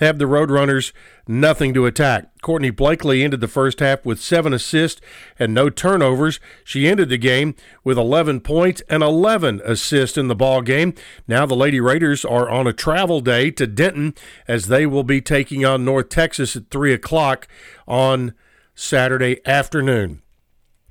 have 0.00 0.18
the 0.18 0.24
Roadrunners 0.24 0.92
nothing 1.28 1.72
to 1.74 1.86
attack. 1.86 2.28
Courtney 2.42 2.70
Blakely 2.70 3.22
ended 3.22 3.40
the 3.40 3.48
first 3.48 3.80
half 3.80 4.04
with 4.04 4.20
seven 4.20 4.52
assists 4.52 5.00
and 5.38 5.54
no 5.54 5.70
turnovers. 5.70 6.40
She 6.64 6.88
ended 6.88 7.08
the 7.08 7.18
game 7.18 7.54
with 7.84 7.98
11 7.98 8.40
points 8.40 8.82
and 8.88 9.02
11 9.02 9.60
assists 9.64 10.18
in 10.18 10.28
the 10.28 10.34
ball 10.34 10.62
game. 10.62 10.94
Now 11.28 11.46
the 11.46 11.54
Lady 11.54 11.80
Raiders 11.80 12.24
are 12.24 12.48
on 12.50 12.66
a 12.66 12.72
travel 12.72 13.20
day 13.20 13.50
to 13.52 13.66
Denton 13.66 14.14
as 14.48 14.66
they 14.66 14.86
will 14.86 15.04
be 15.04 15.20
taking 15.20 15.64
on 15.64 15.84
North 15.84 16.08
Texas 16.08 16.56
at 16.56 16.70
3 16.70 16.92
o'clock 16.92 17.46
on 17.86 18.34
Saturday 18.74 19.40
afternoon. 19.46 20.22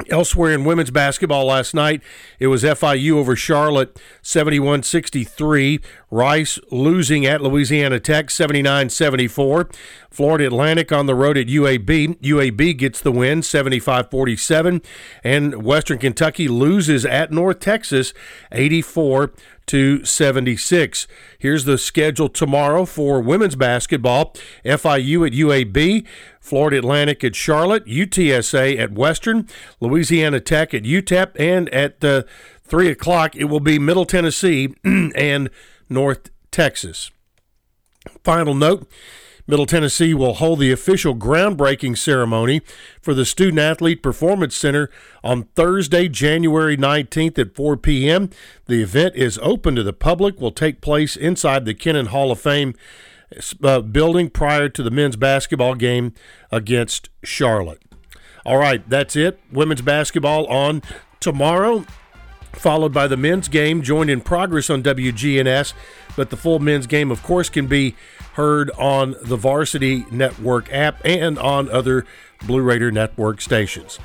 Elsewhere 0.08 0.54
in 0.54 0.64
women's 0.64 0.92
basketball 0.92 1.48
last 1.48 1.74
night, 1.74 2.02
it 2.40 2.48
was 2.48 2.64
FIU 2.64 3.18
over 3.18 3.36
Charlotte 3.36 4.00
71 4.22 4.84
63. 4.84 5.82
Rice 6.10 6.58
losing 6.72 7.26
at 7.26 7.42
Louisiana 7.42 8.00
Tech 8.00 8.30
79 8.30 8.90
74. 8.90 9.70
Florida 10.10 10.48
Atlantic 10.48 10.94
on 10.94 11.06
the 11.06 11.14
road 11.14 11.38
at 11.38 11.48
UAB. 11.48 12.18
UAB 12.22 12.78
gets 12.78 13.02
the 13.02 13.12
win 13.12 13.44
75 13.44 14.10
47. 14.10 14.82
And 15.22 15.64
Western 15.66 15.98
Kentucky 15.98 16.48
loses 16.48 17.06
at 17.06 17.34
North 17.34 17.60
Texas 17.60 18.14
84 18.54 19.34
to 19.69 20.03
76. 20.03 21.08
Here's 21.38 21.65
the 21.65 21.77
schedule 21.77 22.27
tomorrow 22.27 22.86
for 22.86 23.21
women's 23.21 23.55
basketball 23.55 24.34
FIU 24.65 25.27
at 25.27 25.34
UAB, 25.34 26.08
Florida 26.39 26.79
Atlantic 26.79 27.23
at 27.23 27.36
Charlotte, 27.36 27.86
UTSA 27.86 28.79
at 28.79 28.93
Western, 28.93 29.47
Louisiana 29.79 30.39
Tech 30.39 30.73
at 30.73 30.84
UTEP, 30.84 31.39
and 31.39 31.69
at 31.69 32.03
uh, 32.03 32.23
3 32.63 32.89
o'clock 32.89 33.36
it 33.36 33.43
will 33.43 33.60
be 33.60 33.77
Middle 33.77 34.05
Tennessee 34.05 34.73
and 34.84 35.51
North 35.88 36.32
Texas. 36.49 37.12
Final 38.23 38.55
note 38.55 38.89
Middle 39.50 39.66
Tennessee 39.66 40.14
will 40.14 40.36
hold 40.36 40.60
the 40.60 40.72
official 40.72 41.16
groundbreaking 41.16 41.98
ceremony 41.98 42.62
for 43.02 43.16
the 43.16 43.26
Student 43.26 43.58
Athlete 43.58 44.04
Performance 44.04 44.56
Center 44.56 44.92
on 45.24 45.46
Thursday, 45.56 46.08
January 46.08 46.78
19th 46.78 47.40
at 47.40 47.56
4 47.56 47.76
p.m. 47.78 48.30
The 48.68 48.84
event 48.84 49.16
is 49.16 49.40
open 49.42 49.76
to 49.76 49.82
the 49.82 49.92
public, 49.92 50.40
will 50.40 50.52
take 50.52 50.82
place 50.82 51.16
inside 51.16 51.66
the 51.66 51.74
Kennon 51.74 52.06
Hall 52.08 52.32
of 52.32 52.40
Fame 52.40 52.76
uh, 53.64 53.82
building 53.82 54.30
prior 54.30 54.70
to 54.70 54.84
the 54.84 54.92
men's 54.92 55.16
basketball 55.16 55.74
game 55.74 56.14
against 56.52 57.10
Charlotte. 57.24 57.82
All 58.46 58.60
right, 58.60 58.88
that's 58.88 59.16
it. 59.16 59.40
Women's 59.52 59.82
basketball 59.82 60.46
on 60.46 60.84
tomorrow 61.20 61.86
followed 62.54 62.94
by 62.94 63.08
the 63.08 63.18
men's 63.18 63.48
game 63.48 63.82
joined 63.82 64.10
in 64.10 64.22
progress 64.22 64.70
on 64.70 64.84
WGNS. 64.84 65.74
But 66.16 66.30
the 66.30 66.38
full 66.38 66.60
men's 66.60 66.88
game, 66.88 67.12
of 67.12 67.24
course, 67.24 67.50
can 67.50 67.68
be 67.68 67.96
heard 68.34 68.72
on 68.72 69.15
the 69.22 69.36
Varsity 69.36 70.06
Network 70.12 70.72
app 70.72 71.02
and 71.04 71.38
on 71.38 71.70
other 71.70 72.06
Blue 72.46 72.62
Raider 72.62 72.92
Network 72.92 73.42
stations. 73.42 74.00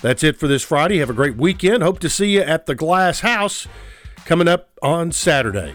That's 0.00 0.22
it 0.22 0.36
for 0.36 0.48
this 0.48 0.62
Friday. 0.62 0.98
Have 0.98 1.10
a 1.10 1.14
great 1.14 1.36
weekend. 1.36 1.82
Hope 1.82 1.98
to 2.00 2.10
see 2.10 2.34
you 2.34 2.42
at 2.42 2.66
the 2.66 2.74
Glass 2.74 3.20
House 3.20 3.66
coming 4.24 4.48
up 4.48 4.70
on 4.82 5.12
Saturday. 5.12 5.74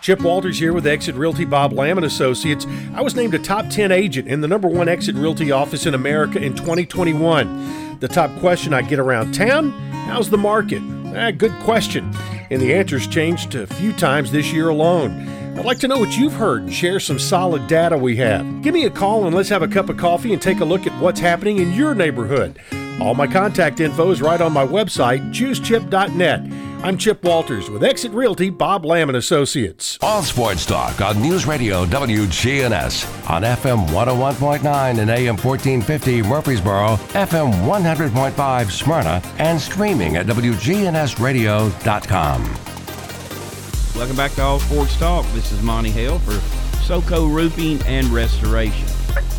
Chip 0.00 0.20
Walters 0.20 0.58
here 0.58 0.74
with 0.74 0.86
Exit 0.86 1.14
Realty 1.14 1.46
Bob 1.46 1.72
Lamb 1.72 1.96
and 1.96 2.04
Associates. 2.04 2.66
I 2.94 3.00
was 3.00 3.14
named 3.14 3.32
a 3.34 3.38
top 3.38 3.70
10 3.70 3.90
agent 3.90 4.28
in 4.28 4.42
the 4.42 4.48
number 4.48 4.68
one 4.68 4.86
Exit 4.86 5.14
Realty 5.16 5.50
office 5.50 5.86
in 5.86 5.94
America 5.94 6.38
in 6.38 6.54
2021. 6.54 8.00
The 8.00 8.08
top 8.08 8.30
question 8.40 8.74
I 8.74 8.82
get 8.82 8.98
around 8.98 9.32
town 9.32 9.70
how's 10.04 10.28
the 10.28 10.38
market? 10.38 10.82
Ah, 11.16 11.30
good 11.30 11.52
question. 11.60 12.12
And 12.50 12.60
the 12.60 12.74
answers 12.74 13.06
changed 13.06 13.54
a 13.54 13.66
few 13.66 13.92
times 13.92 14.30
this 14.30 14.52
year 14.52 14.68
alone. 14.68 15.28
I'd 15.58 15.64
like 15.64 15.78
to 15.78 15.88
know 15.88 15.98
what 15.98 16.16
you've 16.16 16.32
heard 16.32 16.62
and 16.62 16.74
share 16.74 16.98
some 16.98 17.18
solid 17.18 17.66
data 17.66 17.96
we 17.96 18.16
have. 18.16 18.62
Give 18.62 18.74
me 18.74 18.84
a 18.84 18.90
call 18.90 19.26
and 19.26 19.34
let's 19.34 19.48
have 19.48 19.62
a 19.62 19.68
cup 19.68 19.88
of 19.88 19.96
coffee 19.96 20.32
and 20.32 20.42
take 20.42 20.60
a 20.60 20.64
look 20.64 20.86
at 20.86 21.02
what's 21.02 21.20
happening 21.20 21.58
in 21.58 21.72
your 21.72 21.94
neighborhood. 21.94 22.58
All 23.00 23.14
my 23.14 23.26
contact 23.26 23.80
info 23.80 24.10
is 24.10 24.20
right 24.20 24.40
on 24.40 24.52
my 24.52 24.66
website, 24.66 25.32
choosechip.net. 25.32 26.63
I'm 26.82 26.98
Chip 26.98 27.22
Walters 27.24 27.70
with 27.70 27.82
Exit 27.82 28.12
Realty 28.12 28.50
Bob 28.50 28.84
Lamb 28.84 29.08
and 29.08 29.16
Associates. 29.16 29.98
All 30.02 30.22
sports 30.22 30.66
talk 30.66 31.00
on 31.00 31.22
News 31.22 31.46
Radio 31.46 31.86
WGNS 31.86 33.30
on 33.30 33.40
FM 33.42 33.86
101.9 33.88 34.98
and 34.98 35.10
AM 35.10 35.36
1450 35.38 36.22
Murfreesboro, 36.22 36.96
FM 37.14 37.52
100.5 37.64 38.70
Smyrna, 38.70 39.22
and 39.38 39.58
streaming 39.58 40.16
at 40.16 40.26
WGNSradio.com. 40.26 42.54
Welcome 43.96 44.16
back 44.16 44.32
to 44.32 44.42
All 44.42 44.60
Sports 44.60 44.98
Talk. 44.98 45.24
This 45.32 45.52
is 45.52 45.62
Monty 45.62 45.90
Hale 45.90 46.18
for 46.18 46.32
SoCo 46.84 47.32
Roofing 47.32 47.80
and 47.86 48.08
Restoration. 48.08 48.86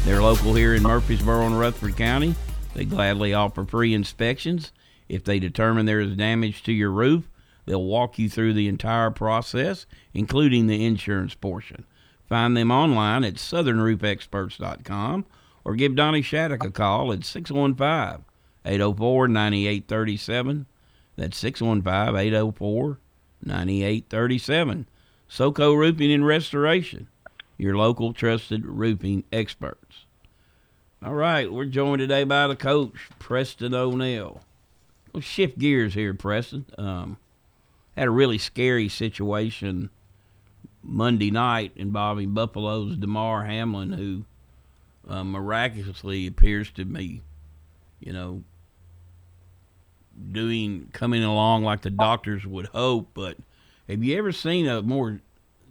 They're 0.04 0.24
local 0.24 0.56
here 0.56 0.74
in 0.74 0.82
Murfreesboro 0.82 1.46
and 1.46 1.60
Rutherford 1.60 1.96
County. 1.98 2.34
They 2.74 2.86
gladly 2.86 3.36
offer 3.36 3.66
free 3.66 3.94
inspections 3.94 4.72
if 5.08 5.24
they 5.24 5.40
determine 5.40 5.86
there 5.86 6.00
is 6.00 6.16
damage 6.16 6.64
to 6.64 6.74
your 6.74 6.92
roof 6.92 7.30
They'll 7.66 7.84
walk 7.84 8.20
you 8.20 8.30
through 8.30 8.54
the 8.54 8.68
entire 8.68 9.12
process, 9.12 9.86
including 10.14 10.68
the 10.68 10.86
insurance 10.86 11.34
portion. 11.34 11.86
Find 12.30 12.56
them 12.56 12.72
online 12.72 13.24
at 13.24 13.36
southernroofexperts.com 13.36 15.26
or 15.64 15.76
give 15.76 15.96
Donnie 15.96 16.22
Shattuck 16.22 16.64
a 16.64 16.72
call 16.72 17.12
at 17.12 17.26
615 17.26 18.26
804 18.66 19.28
9837. 19.28 20.66
That's 21.16 21.38
615 21.38 22.16
804 22.16 23.00
9837. 23.44 24.88
SoCo 25.28 25.76
Roofing 25.76 26.14
and 26.14 26.26
Restoration, 26.26 27.08
your 27.58 27.76
local 27.76 28.14
trusted 28.14 28.64
roofing 28.64 29.24
experts. 29.32 30.06
All 31.04 31.16
right, 31.16 31.52
we're 31.52 31.66
joined 31.66 32.00
today 32.00 32.24
by 32.24 32.48
the 32.48 32.56
coach, 32.56 33.10
Preston 33.18 33.74
O'Neill. 33.74 34.42
We'll 35.16 35.22
shift 35.22 35.58
gears 35.58 35.94
here, 35.94 36.14
Preston. 36.14 36.66
Um, 36.78 37.16
had 37.96 38.10
a 38.10 38.12
really 38.12 38.38
scary 38.38 38.90
situation 38.90 39.90
Monday 40.84 41.32
night 41.32 41.72
involving 41.78 42.34
Buffalo's 42.34 42.98
Damar 42.98 43.46
Hamlin, 43.46 43.94
who 43.94 44.26
uh, 45.08 45.24
miraculously 45.24 46.28
appears 46.28 46.70
to 46.72 46.84
be, 46.84 47.22
you 48.02 48.12
know, 48.12 48.44
doing 50.34 50.90
coming 50.92 51.24
along 51.24 51.64
like 51.64 51.80
the 51.80 51.92
doctors 51.92 52.46
would 52.46 52.66
hope. 52.66 53.08
But 53.14 53.38
have 53.88 54.04
you 54.04 54.18
ever 54.18 54.34
seen 54.34 54.68
a 54.68 54.82
more 54.82 55.22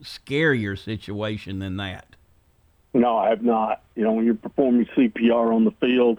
scarier 0.03 0.83
situation 0.83 1.59
than 1.59 1.77
that? 1.77 2.07
No, 2.95 3.19
I 3.19 3.29
have 3.29 3.43
not. 3.43 3.83
You 3.95 4.05
know, 4.05 4.13
when 4.13 4.25
you're 4.25 4.37
performing 4.37 4.87
CPR 4.97 5.55
on 5.55 5.65
the 5.65 5.73
field, 5.73 6.19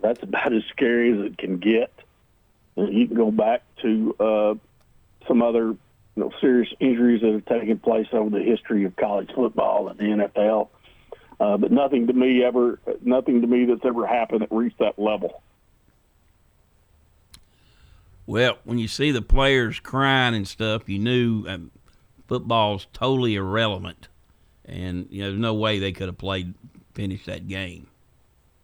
that's 0.00 0.22
about 0.22 0.52
as 0.52 0.62
scary 0.70 1.18
as 1.18 1.32
it 1.32 1.36
can 1.36 1.58
get. 1.58 1.90
You 2.76 3.06
can 3.06 3.16
go 3.16 3.30
back 3.30 3.62
to 3.82 4.16
uh, 4.18 4.54
some 5.28 5.42
other, 5.42 5.68
you 5.68 5.78
know, 6.16 6.32
serious 6.40 6.72
injuries 6.80 7.22
that 7.22 7.32
have 7.32 7.46
taken 7.46 7.78
place 7.78 8.06
over 8.12 8.30
the 8.30 8.42
history 8.42 8.84
of 8.84 8.96
college 8.96 9.30
football 9.34 9.88
and 9.88 9.98
the 9.98 10.28
NFL. 10.28 10.68
Uh, 11.40 11.56
but 11.56 11.72
nothing 11.72 12.06
to 12.06 12.12
me 12.12 12.44
ever, 12.44 12.78
nothing 13.02 13.40
to 13.40 13.46
me 13.46 13.64
that's 13.64 13.84
ever 13.84 14.06
happened 14.06 14.42
that 14.42 14.52
reached 14.52 14.78
that 14.78 14.98
level. 14.98 15.42
Well, 18.26 18.58
when 18.64 18.78
you 18.78 18.88
see 18.88 19.10
the 19.10 19.22
players 19.22 19.80
crying 19.80 20.34
and 20.34 20.48
stuff, 20.48 20.88
you 20.88 20.98
knew 20.98 21.44
um, 21.46 21.70
football's 22.26 22.86
totally 22.92 23.34
irrelevant, 23.34 24.08
and 24.64 25.06
you 25.10 25.22
know 25.22 25.28
there's 25.28 25.40
no 25.40 25.54
way 25.54 25.78
they 25.78 25.92
could 25.92 26.08
have 26.08 26.16
played 26.16 26.54
finished 26.94 27.26
that 27.26 27.48
game. 27.48 27.88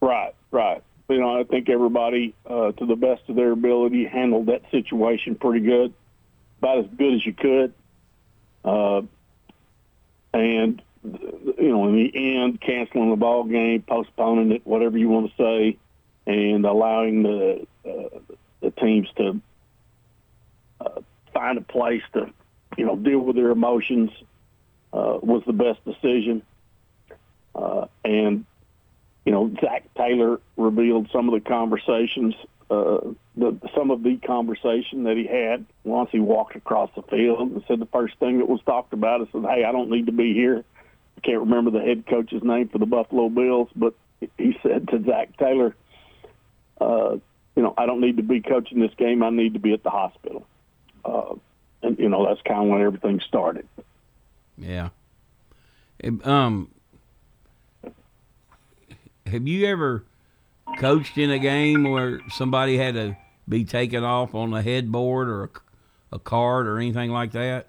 Right, 0.00 0.34
right. 0.50 0.82
You 1.10 1.18
know, 1.18 1.40
I 1.40 1.44
think 1.44 1.68
everybody, 1.68 2.34
uh, 2.46 2.70
to 2.72 2.86
the 2.86 2.94
best 2.94 3.22
of 3.28 3.34
their 3.34 3.50
ability, 3.50 4.04
handled 4.04 4.46
that 4.46 4.62
situation 4.70 5.34
pretty 5.34 5.66
good, 5.66 5.92
about 6.58 6.78
as 6.78 6.86
good 6.96 7.14
as 7.14 7.26
you 7.26 7.32
could. 7.32 7.74
Uh, 8.64 9.02
and 10.32 10.80
you 11.02 11.68
know, 11.68 11.88
in 11.88 11.94
the 11.96 12.36
end, 12.36 12.60
canceling 12.60 13.10
the 13.10 13.16
ball 13.16 13.44
game, 13.44 13.82
postponing 13.82 14.52
it, 14.52 14.62
whatever 14.64 14.96
you 14.98 15.08
want 15.08 15.30
to 15.30 15.36
say, 15.36 15.78
and 16.26 16.64
allowing 16.64 17.24
the 17.24 17.66
uh, 17.84 18.18
the 18.60 18.70
teams 18.70 19.08
to 19.16 19.40
uh, 20.80 21.00
find 21.32 21.58
a 21.58 21.62
place 21.62 22.02
to, 22.12 22.30
you 22.76 22.86
know, 22.86 22.94
deal 22.94 23.18
with 23.18 23.34
their 23.34 23.50
emotions 23.50 24.10
uh, 24.92 25.18
was 25.20 25.42
the 25.46 25.52
best 25.52 25.84
decision. 25.84 26.42
Uh, 27.54 27.86
and 28.04 28.44
you 29.30 29.36
know, 29.36 29.54
Zac 29.60 29.84
Taylor 29.94 30.40
revealed 30.56 31.08
some 31.12 31.28
of 31.28 31.40
the 31.40 31.48
conversations, 31.48 32.34
uh, 32.68 32.98
the 33.36 33.56
some 33.76 33.92
of 33.92 34.02
the 34.02 34.16
conversation 34.16 35.04
that 35.04 35.16
he 35.16 35.24
had 35.24 35.64
once 35.84 36.10
he 36.10 36.18
walked 36.18 36.56
across 36.56 36.90
the 36.96 37.02
field 37.02 37.52
and 37.52 37.62
said 37.68 37.78
the 37.78 37.86
first 37.86 38.18
thing 38.18 38.38
that 38.38 38.48
was 38.48 38.60
talked 38.62 38.92
about 38.92 39.20
is, 39.20 39.28
"Hey, 39.32 39.62
I 39.62 39.70
don't 39.70 39.88
need 39.88 40.06
to 40.06 40.12
be 40.12 40.34
here." 40.34 40.64
I 41.16 41.20
can't 41.20 41.38
remember 41.38 41.70
the 41.70 41.78
head 41.78 42.08
coach's 42.08 42.42
name 42.42 42.70
for 42.70 42.78
the 42.78 42.86
Buffalo 42.86 43.28
Bills, 43.28 43.68
but 43.76 43.94
he 44.36 44.58
said 44.64 44.88
to 44.88 45.00
Zac 45.04 45.36
Taylor, 45.36 45.76
uh, 46.80 47.18
"You 47.54 47.62
know, 47.62 47.72
I 47.78 47.86
don't 47.86 48.00
need 48.00 48.16
to 48.16 48.24
be 48.24 48.40
coaching 48.40 48.80
this 48.80 48.94
game. 48.94 49.22
I 49.22 49.30
need 49.30 49.52
to 49.52 49.60
be 49.60 49.72
at 49.74 49.84
the 49.84 49.90
hospital." 49.90 50.44
Uh, 51.04 51.36
and 51.84 51.96
you 52.00 52.08
know, 52.08 52.26
that's 52.26 52.42
kind 52.42 52.64
of 52.64 52.68
when 52.68 52.82
everything 52.82 53.20
started. 53.20 53.68
Yeah. 54.58 54.88
Um, 56.24 56.72
have 59.30 59.46
you 59.46 59.66
ever 59.66 60.04
coached 60.78 61.18
in 61.18 61.30
a 61.30 61.38
game 61.38 61.84
where 61.84 62.20
somebody 62.30 62.76
had 62.76 62.94
to 62.94 63.16
be 63.48 63.64
taken 63.64 64.04
off 64.04 64.34
on 64.34 64.52
a 64.52 64.62
headboard 64.62 65.28
or 65.28 65.44
a, 65.44 65.48
a 66.12 66.18
card 66.18 66.66
or 66.66 66.78
anything 66.78 67.10
like 67.10 67.32
that? 67.32 67.66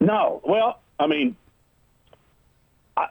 No. 0.00 0.40
Well, 0.44 0.80
I 0.98 1.06
mean, 1.06 1.36
I 2.96 3.06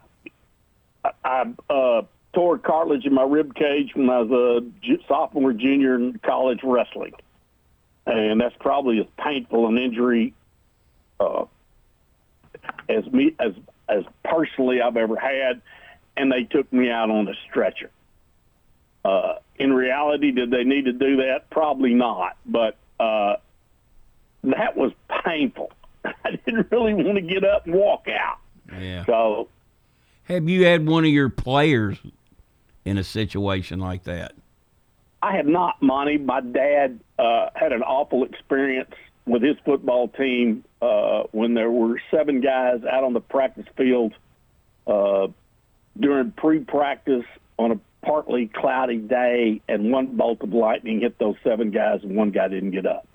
I 1.24 1.54
uh, 1.70 2.02
tore 2.34 2.58
cartilage 2.58 3.06
in 3.06 3.13
my 3.13 3.24
rib 3.24 3.56
cage 3.56 3.92
when 3.96 4.10
I 4.10 4.22
was 4.22 4.63
a 4.84 4.98
sophomore, 5.08 5.54
junior 5.54 5.96
in 5.96 6.20
college 6.24 6.60
wrestling, 6.63 7.13
and 8.06 8.39
that's 8.39 8.56
probably 8.60 9.00
as 9.00 9.08
painful 9.18 9.68
an 9.68 9.78
injury 9.78 10.34
uh, 11.20 11.46
as 12.88 13.06
me 13.12 13.36
as 13.39 13.54
as 13.89 14.04
personally 14.24 14.82
I've 14.82 14.98
ever 14.98 15.16
had 15.16 15.62
and 16.15 16.32
they 16.32 16.43
took 16.43 16.71
me 16.71 16.89
out 16.89 17.10
on 17.10 17.28
a 17.28 17.34
stretcher. 17.49 17.89
Uh, 19.06 19.36
in 19.58 19.73
reality, 19.73 20.32
did 20.32 20.52
they 20.52 20.63
need 20.63 20.86
to 20.86 20.93
do 20.93 21.17
that? 21.17 21.49
Probably 21.49 21.93
not, 21.93 22.38
but 22.45 22.78
uh, 22.99 23.36
that 24.43 24.78
was 24.78 24.91
painful. 25.26 25.71
I 26.06 26.39
didn't 26.45 26.71
really 26.71 26.93
want 26.93 27.15
to 27.15 27.21
get 27.21 27.43
up 27.43 27.65
and 27.65 27.76
walk 27.76 28.08
out. 28.08 28.38
Yeah. 28.80 29.06
So, 29.06 29.49
have 30.23 30.47
you 30.47 30.65
had 30.65 30.88
one 30.88 31.04
of 31.04 31.12
your 31.12 31.30
players 31.30 31.97
in 32.86 32.97
a 32.97 33.04
situation 33.04 33.80
like 33.80 34.04
that? 34.04 34.34
I 35.21 35.36
have 35.36 35.45
not, 35.45 35.82
Monty. 35.82 36.17
My 36.17 36.41
dad 36.41 36.99
uh, 37.17 37.49
had 37.56 37.71
an 37.71 37.82
awful 37.82 38.23
experience 38.23 38.91
with 39.26 39.41
his 39.41 39.56
football 39.63 40.10
team 40.10 40.65
uh, 40.82 41.23
when 41.32 41.54
there 41.54 41.71
were 41.71 42.02
seven 42.12 42.41
guys 42.41 42.82
out 42.84 43.04
on 43.04 43.13
the 43.13 43.21
practice 43.21 43.65
field 43.78 44.13
uh, 44.86 45.28
during 46.00 46.32
pre-practice 46.32 47.26
on 47.58 47.72
a 47.72 47.80
partly 48.06 48.48
cloudy 48.48 48.98
day, 48.98 49.62
and 49.68 49.92
one 49.92 50.18
bolt 50.18 50.42
of 50.42 50.54
lightning 50.54 51.02
hit 51.02 51.18
those 51.20 51.36
seven 51.44 51.72
guys, 51.72 52.02
and 52.04 52.16
one 52.16 52.32
guy 52.32 52.48
didn't 52.48 52.72
get 52.72 52.86
up. 52.86 53.08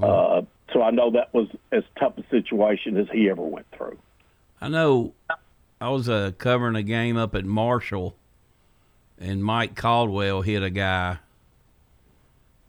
Uh, 0.00 0.42
so 0.72 0.82
I 0.82 0.90
know 0.90 1.10
that 1.12 1.32
was 1.32 1.48
as 1.72 1.82
tough 1.98 2.18
a 2.18 2.24
situation 2.30 2.96
as 2.96 3.08
he 3.10 3.28
ever 3.30 3.42
went 3.42 3.66
through. 3.72 3.98
I 4.60 4.68
know 4.68 5.12
I 5.80 5.90
was 5.90 6.08
uh, 6.08 6.32
covering 6.38 6.76
a 6.76 6.82
game 6.82 7.16
up 7.16 7.34
at 7.34 7.44
Marshall, 7.44 8.16
and 9.18 9.42
Mike 9.42 9.74
Caldwell 9.74 10.42
hit 10.42 10.62
a 10.62 10.70
guy. 10.70 11.18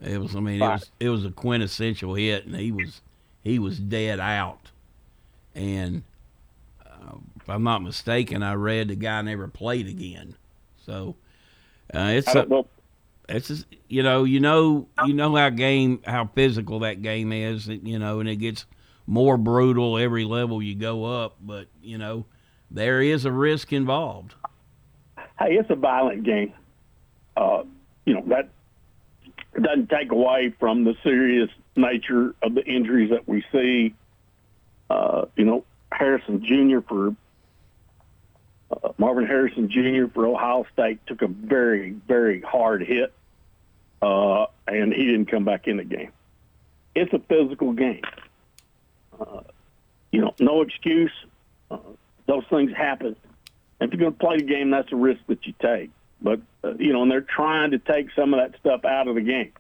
It 0.02 0.20
was, 0.20 0.36
I 0.36 0.40
mean, 0.40 0.62
it 0.62 0.68
was 0.68 0.92
it 1.00 1.10
was 1.10 1.26
a 1.26 1.32
quintessential 1.32 2.16
hit, 2.16 2.46
and 2.46 2.56
he 2.56 2.72
was 2.72 3.02
he 3.44 3.60
was 3.60 3.80
dead 3.80 4.20
out, 4.20 4.72
and 5.54 6.04
if 7.50 7.56
I'm 7.56 7.64
not 7.64 7.82
mistaken, 7.82 8.44
I 8.44 8.54
read 8.54 8.90
the 8.90 8.96
guy 8.96 9.24
never 9.24 9.48
played 9.48 9.88
again. 9.88 10.36
So 10.86 11.16
uh, 11.92 12.12
it's 12.14 12.36
a, 12.36 12.46
it's 13.28 13.48
just, 13.48 13.66
you 13.88 14.04
know 14.04 14.24
you 14.24 14.40
know 14.40 14.88
you 15.06 15.14
know 15.14 15.36
how 15.36 15.50
game 15.50 16.00
how 16.06 16.30
physical 16.36 16.80
that 16.80 17.02
game 17.02 17.32
is 17.32 17.68
you 17.68 17.98
know 17.98 18.20
and 18.20 18.30
it 18.30 18.36
gets 18.36 18.66
more 19.08 19.38
brutal 19.38 19.98
every 19.98 20.26
level 20.26 20.62
you 20.62 20.76
go 20.76 21.06
up 21.06 21.38
but 21.42 21.68
you 21.82 21.98
know 21.98 22.26
there 22.70 23.02
is 23.02 23.26
a 23.26 23.32
risk 23.32 23.74
involved. 23.74 24.36
Hey 25.40 25.56
it's 25.56 25.72
a 25.72 25.76
violent 25.76 26.24
game. 26.24 26.54
Uh, 27.36 27.64
you 28.06 28.14
know 28.14 28.24
that 28.28 28.50
doesn't 29.60 29.90
take 29.90 30.12
away 30.12 30.54
from 30.60 30.84
the 30.84 30.96
serious 31.02 31.50
nature 31.76 32.36
of 32.44 32.54
the 32.54 32.64
injuries 32.66 33.10
that 33.10 33.28
we 33.28 33.44
see. 33.52 33.96
Uh, 34.92 35.26
you 35.36 35.46
know 35.46 35.66
harrison 35.92 36.44
jr 36.44 36.82
for 36.88 37.16
uh, 38.72 38.90
Marvin 38.98 39.26
Harrison 39.26 39.70
Jr. 39.70 40.12
for 40.14 40.28
Ohio 40.28 40.66
State 40.74 41.00
took 41.08 41.22
a 41.22 41.28
very, 41.28 41.92
very 42.08 42.42
hard 42.42 42.84
hit, 42.84 43.14
uh, 44.02 44.46
and 44.68 44.94
he 44.94 45.06
didn't 45.06 45.26
come 45.26 45.46
back 45.46 45.68
in 45.68 45.78
the 45.78 45.84
game. 45.84 46.12
It's 46.96 47.12
a 47.14 47.20
physical 47.20 47.74
game. 47.74 48.02
Uh, 49.20 49.42
you 50.12 50.22
know, 50.22 50.34
no 50.40 50.62
excuse. 50.62 51.12
Uh, 51.70 51.78
those 52.26 52.44
things 52.50 52.72
happen. 52.76 53.16
If 53.82 53.92
you're 53.92 54.00
going 54.00 54.14
to 54.14 54.20
play 54.20 54.38
the 54.38 54.44
game, 54.44 54.72
that's 54.72 54.92
a 54.92 54.96
risk 54.96 55.22
that 55.28 55.46
you 55.46 55.54
take. 55.62 55.92
But 56.22 56.42
uh, 56.64 56.74
you 56.76 56.94
know, 56.94 57.04
and 57.04 57.12
they're 57.12 57.22
trying 57.22 57.72
to 57.72 57.80
take 57.80 58.10
some 58.16 58.34
of 58.34 58.40
that 58.40 58.60
stuff 58.60 58.86
out 58.86 59.08
of 59.08 59.16
the 59.16 59.22
game. 59.22 59.54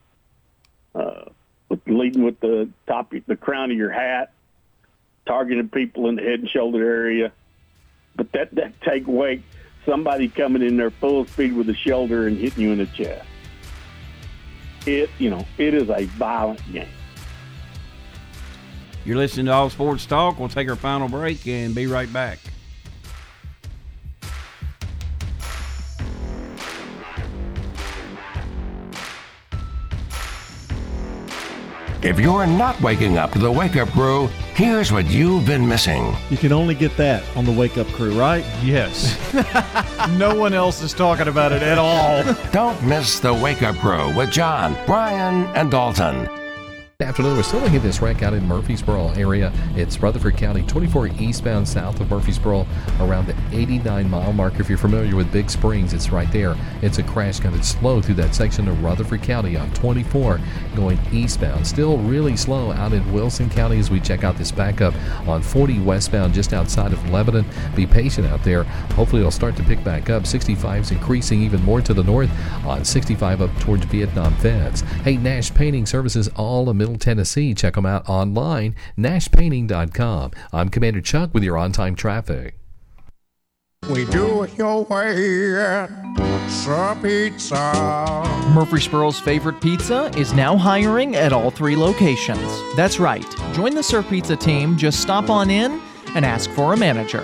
Uh, 0.93 1.25
with 1.69 1.79
leading 1.85 2.23
with 2.23 2.39
the 2.39 2.69
top, 2.87 3.13
the 3.27 3.35
crown 3.35 3.71
of 3.71 3.77
your 3.77 3.91
hat, 3.91 4.33
targeting 5.25 5.69
people 5.69 6.09
in 6.09 6.15
the 6.15 6.21
head 6.21 6.39
and 6.39 6.49
shoulder 6.49 6.83
area 6.83 7.31
but 8.19 8.33
that 8.33 8.53
that 8.53 8.73
take 8.81 9.07
away 9.07 9.41
somebody 9.85 10.27
coming 10.27 10.61
in 10.61 10.75
there 10.75 10.91
full 10.91 11.25
speed 11.25 11.53
with 11.53 11.69
a 11.69 11.73
shoulder 11.73 12.27
and 12.27 12.37
hitting 12.37 12.61
you 12.61 12.73
in 12.73 12.79
the 12.79 12.85
chest. 12.87 13.25
it 14.85 15.09
you 15.19 15.29
know 15.29 15.45
it 15.57 15.73
is 15.73 15.89
a 15.89 16.03
violent 16.03 16.61
game. 16.71 16.85
You're 19.05 19.15
listening 19.15 19.45
to 19.45 19.53
All 19.53 19.69
Sports 19.69 20.05
Talk. 20.05 20.37
We'll 20.37 20.49
take 20.49 20.67
our 20.69 20.75
final 20.75 21.07
break 21.07 21.47
and 21.47 21.73
be 21.73 21.87
right 21.87 22.11
back. 22.11 22.39
If 32.01 32.17
you're 32.17 32.47
not 32.47 32.79
waking 32.79 33.17
up 33.17 33.33
to 33.33 33.39
the 33.39 33.51
Wake 33.51 33.75
Up 33.75 33.89
Crew, 33.89 34.27
here's 34.55 34.89
what 34.89 35.07
you've 35.07 35.45
been 35.45 35.67
missing. 35.67 36.15
You 36.29 36.37
can 36.37 36.53
only 36.53 36.73
get 36.73 36.95
that 36.95 37.23
on 37.35 37.43
the 37.43 37.51
Wake 37.51 37.77
Up 37.77 37.87
Crew, 37.87 38.17
right? 38.17 38.45
Yes. 38.63 39.17
no 40.17 40.33
one 40.33 40.53
else 40.53 40.81
is 40.81 40.93
talking 40.93 41.27
about 41.27 41.51
it 41.51 41.61
at 41.61 41.77
all. 41.77 42.23
Don't 42.53 42.81
miss 42.85 43.19
the 43.19 43.33
Wake 43.33 43.63
Up 43.63 43.75
Crew 43.75 44.15
with 44.15 44.31
John, 44.31 44.77
Brian, 44.85 45.47
and 45.57 45.69
Dalton. 45.69 46.38
Afternoon. 47.09 47.37
We're 47.37 47.43
still 47.43 47.61
looking 47.61 47.77
at 47.77 47.81
this 47.81 48.01
wreck 48.01 48.23
out 48.23 48.33
in 48.33 48.45
Murfreesboro 48.45 49.11
area. 49.11 49.53
It's 49.75 50.01
Rutherford 50.01 50.35
County, 50.35 50.63
24 50.63 51.07
eastbound 51.19 51.65
south 51.65 52.01
of 52.01 52.09
Murfreesboro, 52.11 52.67
around 52.99 53.25
the 53.25 53.35
89 53.51 54.09
mile 54.09 54.33
mark. 54.33 54.59
If 54.59 54.67
you're 54.67 54.77
familiar 54.77 55.15
with 55.15 55.31
Big 55.31 55.49
Springs, 55.49 55.93
it's 55.93 56.11
right 56.11 56.29
there. 56.33 56.57
It's 56.81 56.97
a 56.97 57.03
crash 57.03 57.39
kind 57.39 57.55
of 57.55 57.63
slow 57.63 58.01
through 58.01 58.15
that 58.15 58.35
section 58.35 58.67
of 58.67 58.83
Rutherford 58.83 59.23
County 59.23 59.55
on 59.55 59.73
24 59.75 60.41
going 60.75 60.99
eastbound. 61.13 61.65
Still 61.65 61.97
really 61.99 62.35
slow 62.35 62.73
out 62.73 62.91
in 62.91 63.13
Wilson 63.13 63.49
County 63.49 63.79
as 63.79 63.89
we 63.89 64.01
check 64.01 64.25
out 64.25 64.37
this 64.37 64.51
backup 64.51 64.93
on 65.25 65.41
40 65.41 65.79
westbound 65.79 66.33
just 66.33 66.51
outside 66.51 66.91
of 66.91 67.09
Lebanon. 67.09 67.45
Be 67.75 67.87
patient 67.87 68.27
out 68.27 68.43
there. 68.43 68.65
Hopefully 68.95 69.21
it'll 69.21 69.31
start 69.31 69.55
to 69.55 69.63
pick 69.63 69.81
back 69.85 70.09
up. 70.09 70.27
65 70.27 70.81
is 70.81 70.91
increasing 70.91 71.41
even 71.43 71.63
more 71.63 71.79
to 71.79 71.93
the 71.93 72.03
north 72.03 72.29
on 72.65 72.83
65 72.83 73.41
up 73.41 73.59
towards 73.59 73.85
Vietnam 73.85 74.35
Fence. 74.35 74.81
Hey, 74.81 75.15
Nash 75.15 75.53
Painting 75.53 75.85
Services 75.85 76.27
all 76.35 76.67
of 76.67 76.75
Middle 76.89 76.99
Tennessee. 76.99 77.53
Check 77.53 77.75
them 77.75 77.85
out 77.85 78.09
online, 78.09 78.75
nashpainting.com. 78.97 80.31
I'm 80.51 80.69
Commander 80.69 81.01
Chuck 81.01 81.33
with 81.33 81.43
your 81.43 81.57
on-time 81.57 81.95
traffic. 81.95 82.55
We 83.89 84.05
do 84.05 84.43
it 84.43 84.57
your 84.57 84.83
way 84.85 85.55
at 85.55 85.89
Sir 86.49 86.97
Pizza. 87.01 88.23
Murfreesboro's 88.53 89.19
favorite 89.19 89.61
pizza 89.61 90.11
is 90.17 90.33
now 90.33 90.57
hiring 90.57 91.15
at 91.15 91.31
all 91.31 91.49
three 91.51 91.75
locations. 91.75 92.75
That's 92.75 92.99
right. 92.99 93.25
Join 93.53 93.75
the 93.75 93.83
Sir 93.83 94.03
Pizza 94.03 94.35
team. 94.35 94.77
Just 94.77 94.99
stop 94.99 95.29
on 95.29 95.49
in 95.49 95.79
and 96.15 96.25
ask 96.25 96.49
for 96.51 96.73
a 96.73 96.77
manager. 96.77 97.23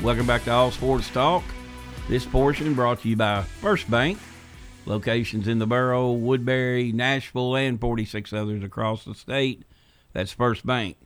Welcome 0.00 0.28
back 0.28 0.44
to 0.44 0.52
All 0.52 0.70
Sports 0.70 1.10
Talk. 1.10 1.42
This 2.08 2.24
portion 2.24 2.74
brought 2.74 3.00
to 3.00 3.08
you 3.08 3.16
by 3.16 3.42
First 3.42 3.90
Bank. 3.90 4.16
Locations 4.86 5.48
in 5.48 5.58
the 5.58 5.66
borough, 5.66 6.12
Woodbury, 6.12 6.92
Nashville, 6.92 7.56
and 7.56 7.80
46 7.80 8.32
others 8.32 8.62
across 8.62 9.04
the 9.04 9.14
state. 9.14 9.64
That's 10.12 10.30
First 10.30 10.64
Bank. 10.64 10.98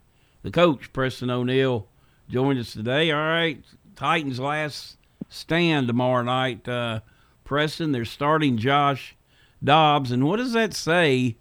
The 0.42 0.50
coach, 0.50 0.92
Preston 0.92 1.30
O'Neill, 1.30 1.88
joined 2.28 2.58
us 2.58 2.74
today. 2.74 3.10
All 3.10 3.18
right, 3.18 3.64
Titans' 3.96 4.38
last 4.38 4.98
stand 5.30 5.88
tomorrow 5.88 6.22
night. 6.22 6.68
Uh, 6.68 7.00
Preston, 7.44 7.92
they're 7.92 8.04
starting 8.04 8.58
Josh 8.58 9.16
Dobbs. 9.64 10.12
And 10.12 10.26
what 10.26 10.36
does 10.36 10.52
that 10.52 10.74
say? 10.74 11.38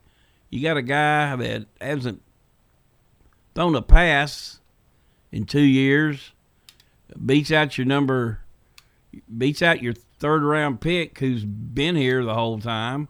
You 0.49 0.61
got 0.61 0.77
a 0.77 0.81
guy 0.81 1.35
that 1.35 1.65
hasn't 1.81 2.21
thrown 3.55 3.75
a 3.75 3.81
pass 3.81 4.61
in 5.33 5.43
two 5.43 5.59
years, 5.59 6.31
beats 7.25 7.51
out 7.51 7.77
your 7.77 7.85
number, 7.85 8.39
beats 9.37 9.61
out 9.61 9.81
your 9.81 9.93
third 10.19 10.43
round 10.43 10.81
pick 10.81 11.17
who's 11.19 11.43
been 11.43 11.95
here 11.95 12.23
the 12.23 12.33
whole 12.33 12.59
time. 12.59 13.07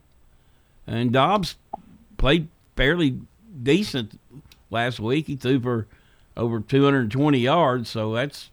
And 0.88 1.12
Dobbs 1.12 1.56
played 2.18 2.48
fairly 2.76 3.20
decent 3.62 4.20
last 4.70 5.00
week. 5.00 5.28
He 5.28 5.36
threw 5.36 5.60
for 5.60 5.88
over 6.36 6.60
220 6.60 7.38
yards, 7.38 7.90
so 7.90 8.14
that's. 8.14 8.50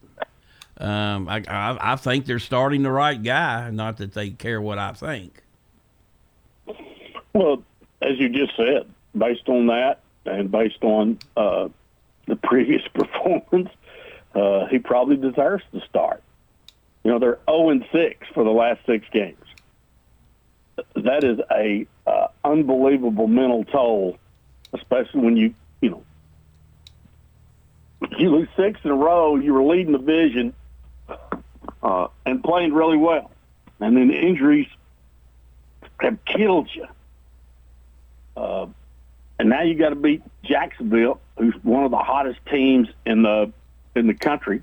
Um, 0.81 1.29
I, 1.29 1.43
I 1.49 1.93
I 1.93 1.97
think 1.97 2.27
they're 2.27 2.39
starting 2.39 2.85
the 2.85 2.93
right 2.93 3.21
guy. 3.21 3.69
Not 3.71 3.97
that 3.97 4.15
they 4.15 4.31
care 4.31 4.61
what 4.61 4.79
I 4.79 4.93
think. 4.93 5.43
Well, 7.33 7.65
as 8.01 8.19
you 8.19 8.29
just 8.29 8.57
said, 8.57 8.87
based 9.17 9.49
on 9.49 9.67
that 9.67 10.01
and 10.25 10.51
based 10.51 10.83
on 10.83 11.19
uh, 11.37 11.69
the 12.27 12.37
previous 12.37 12.83
performance, 12.95 13.71
uh, 14.35 14.67
he 14.67 14.79
probably 14.79 15.17
deserves 15.17 15.65
to 15.73 15.81
start. 15.89 16.23
You 17.05 17.13
know, 17.13 17.19
they're 17.19 17.39
0 17.49 17.71
and 17.71 17.85
6 17.91 18.29
for 18.35 18.45
the 18.45 18.51
last 18.51 18.81
six 18.87 19.07
games. 19.13 19.39
That 20.95 21.25
is 21.25 21.41
a 21.51 21.87
uh, 22.07 22.29
unbelievable 22.45 23.27
mental 23.27 23.65
toll, 23.65 24.19
especially 24.73 25.21
when 25.21 25.37
you 25.37 25.55
you 25.81 25.91
know 25.91 26.03
you 28.17 28.31
lose 28.31 28.49
six 28.57 28.81
in 28.85 28.91
a 28.91 28.95
row. 28.95 29.37
You 29.37 29.55
were 29.55 29.65
leading 29.65 29.93
the 29.93 29.99
division 29.99 30.55
uh, 31.83 32.09
and 32.25 32.43
playing 32.43 32.75
really 32.75 32.97
well, 32.97 33.31
and 33.81 33.97
then 33.97 34.09
the 34.09 34.19
injuries 34.19 34.69
have 36.01 36.25
killed 36.25 36.69
you. 36.73 36.87
Uh, 38.37 38.67
and 39.39 39.49
now 39.49 39.63
you 39.63 39.75
got 39.75 39.91
to 39.91 39.97
beat 39.97 40.23
Jacksonville, 40.45 41.21
who's 41.37 41.55
one 41.63 41.85
of 41.85 41.91
the 41.91 41.99
hottest 41.99 42.39
teams 42.47 42.89
in 43.05 43.23
the 43.23 43.53
in 43.99 44.07
the 44.07 44.15
country. 44.15 44.63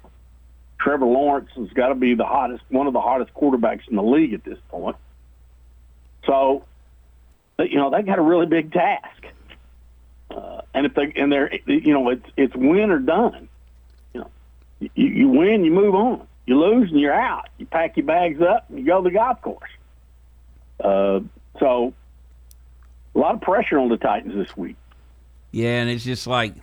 Trevor 0.79 1.05
Lawrence 1.05 1.49
has 1.55 1.69
got 1.69 1.89
to 1.89 1.95
be 1.95 2.15
the 2.15 2.25
hottest, 2.25 2.63
one 2.69 2.87
of 2.87 2.93
the 2.93 3.01
hottest 3.01 3.33
quarterbacks 3.33 3.87
in 3.87 3.95
the 3.95 4.03
league 4.03 4.33
at 4.33 4.43
this 4.43 4.59
point. 4.69 4.95
So, 6.25 6.63
you 7.59 7.77
know, 7.77 7.89
they 7.89 8.01
got 8.01 8.19
a 8.19 8.21
really 8.21 8.45
big 8.45 8.71
task. 8.71 9.25
Uh, 10.29 10.61
and 10.73 10.85
if 10.85 10.93
they 10.95 11.13
and 11.15 11.31
they're 11.31 11.53
you 11.65 11.93
know 11.93 12.09
it's 12.09 12.25
it's 12.35 12.55
win 12.55 12.89
or 12.91 12.99
done. 12.99 13.47
You 14.13 14.21
know, 14.21 14.31
you, 14.79 15.07
you 15.07 15.29
win, 15.29 15.63
you 15.63 15.71
move 15.71 15.95
on. 15.95 16.27
You 16.45 16.59
lose, 16.59 16.91
and 16.91 16.99
you're 16.99 17.13
out. 17.13 17.47
You 17.57 17.65
pack 17.65 17.95
your 17.97 18.05
bags 18.05 18.41
up 18.41 18.65
and 18.69 18.79
you 18.79 18.85
go 18.85 19.01
to 19.01 19.09
the 19.09 19.15
golf 19.15 19.41
course. 19.41 19.69
Uh, 20.79 21.21
so, 21.59 21.93
a 23.15 23.19
lot 23.19 23.35
of 23.35 23.41
pressure 23.41 23.79
on 23.79 23.89
the 23.89 23.97
Titans 23.97 24.35
this 24.35 24.55
week. 24.57 24.75
Yeah, 25.51 25.79
and 25.79 25.89
it's 25.89 26.03
just 26.03 26.27
like 26.27 26.53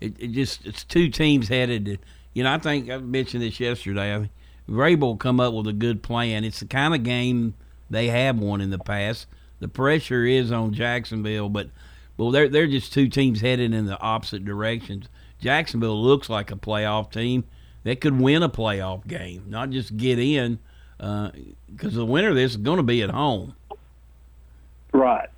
it, 0.00 0.14
it 0.18 0.28
just 0.28 0.64
it's 0.66 0.84
two 0.84 1.08
teams 1.08 1.48
headed. 1.48 1.98
You 2.34 2.42
know, 2.44 2.52
I 2.52 2.58
think 2.58 2.90
I 2.90 2.98
mentioned 2.98 3.42
this 3.42 3.58
yesterday. 3.60 4.14
I 4.14 4.30
Vrabel 4.68 5.00
will 5.00 5.16
come 5.16 5.40
up 5.40 5.54
with 5.54 5.66
a 5.66 5.72
good 5.72 6.02
plan. 6.02 6.44
It's 6.44 6.60
the 6.60 6.66
kind 6.66 6.94
of 6.94 7.02
game 7.02 7.54
they 7.88 8.08
have 8.08 8.38
won 8.38 8.60
in 8.60 8.70
the 8.70 8.78
past. 8.78 9.26
The 9.60 9.68
pressure 9.68 10.24
is 10.24 10.52
on 10.52 10.72
Jacksonville, 10.74 11.48
but 11.48 11.70
well, 12.16 12.30
they're 12.30 12.48
they're 12.48 12.66
just 12.66 12.92
two 12.92 13.08
teams 13.08 13.40
headed 13.40 13.72
in 13.72 13.86
the 13.86 13.98
opposite 14.00 14.44
directions. 14.44 15.08
Jacksonville 15.40 16.00
looks 16.02 16.28
like 16.28 16.50
a 16.50 16.56
playoff 16.56 17.10
team 17.10 17.44
that 17.84 18.00
could 18.00 18.20
win 18.20 18.42
a 18.42 18.48
playoff 18.48 19.06
game, 19.06 19.44
not 19.48 19.70
just 19.70 19.96
get 19.96 20.18
in. 20.18 20.58
because 20.98 21.94
the 21.94 22.04
winner 22.04 22.30
of 22.30 22.34
this 22.34 22.52
is 22.52 22.56
going 22.56 22.76
to 22.76 22.82
be 22.82 23.02
at 23.02 23.10
home. 23.10 23.54
Right. 24.92 25.28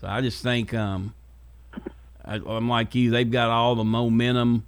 So 0.00 0.06
I 0.06 0.20
just 0.20 0.42
think 0.42 0.72
um, 0.74 1.14
I, 2.24 2.36
I'm 2.36 2.68
like 2.68 2.94
you. 2.94 3.10
They've 3.10 3.30
got 3.30 3.50
all 3.50 3.74
the 3.74 3.84
momentum 3.84 4.64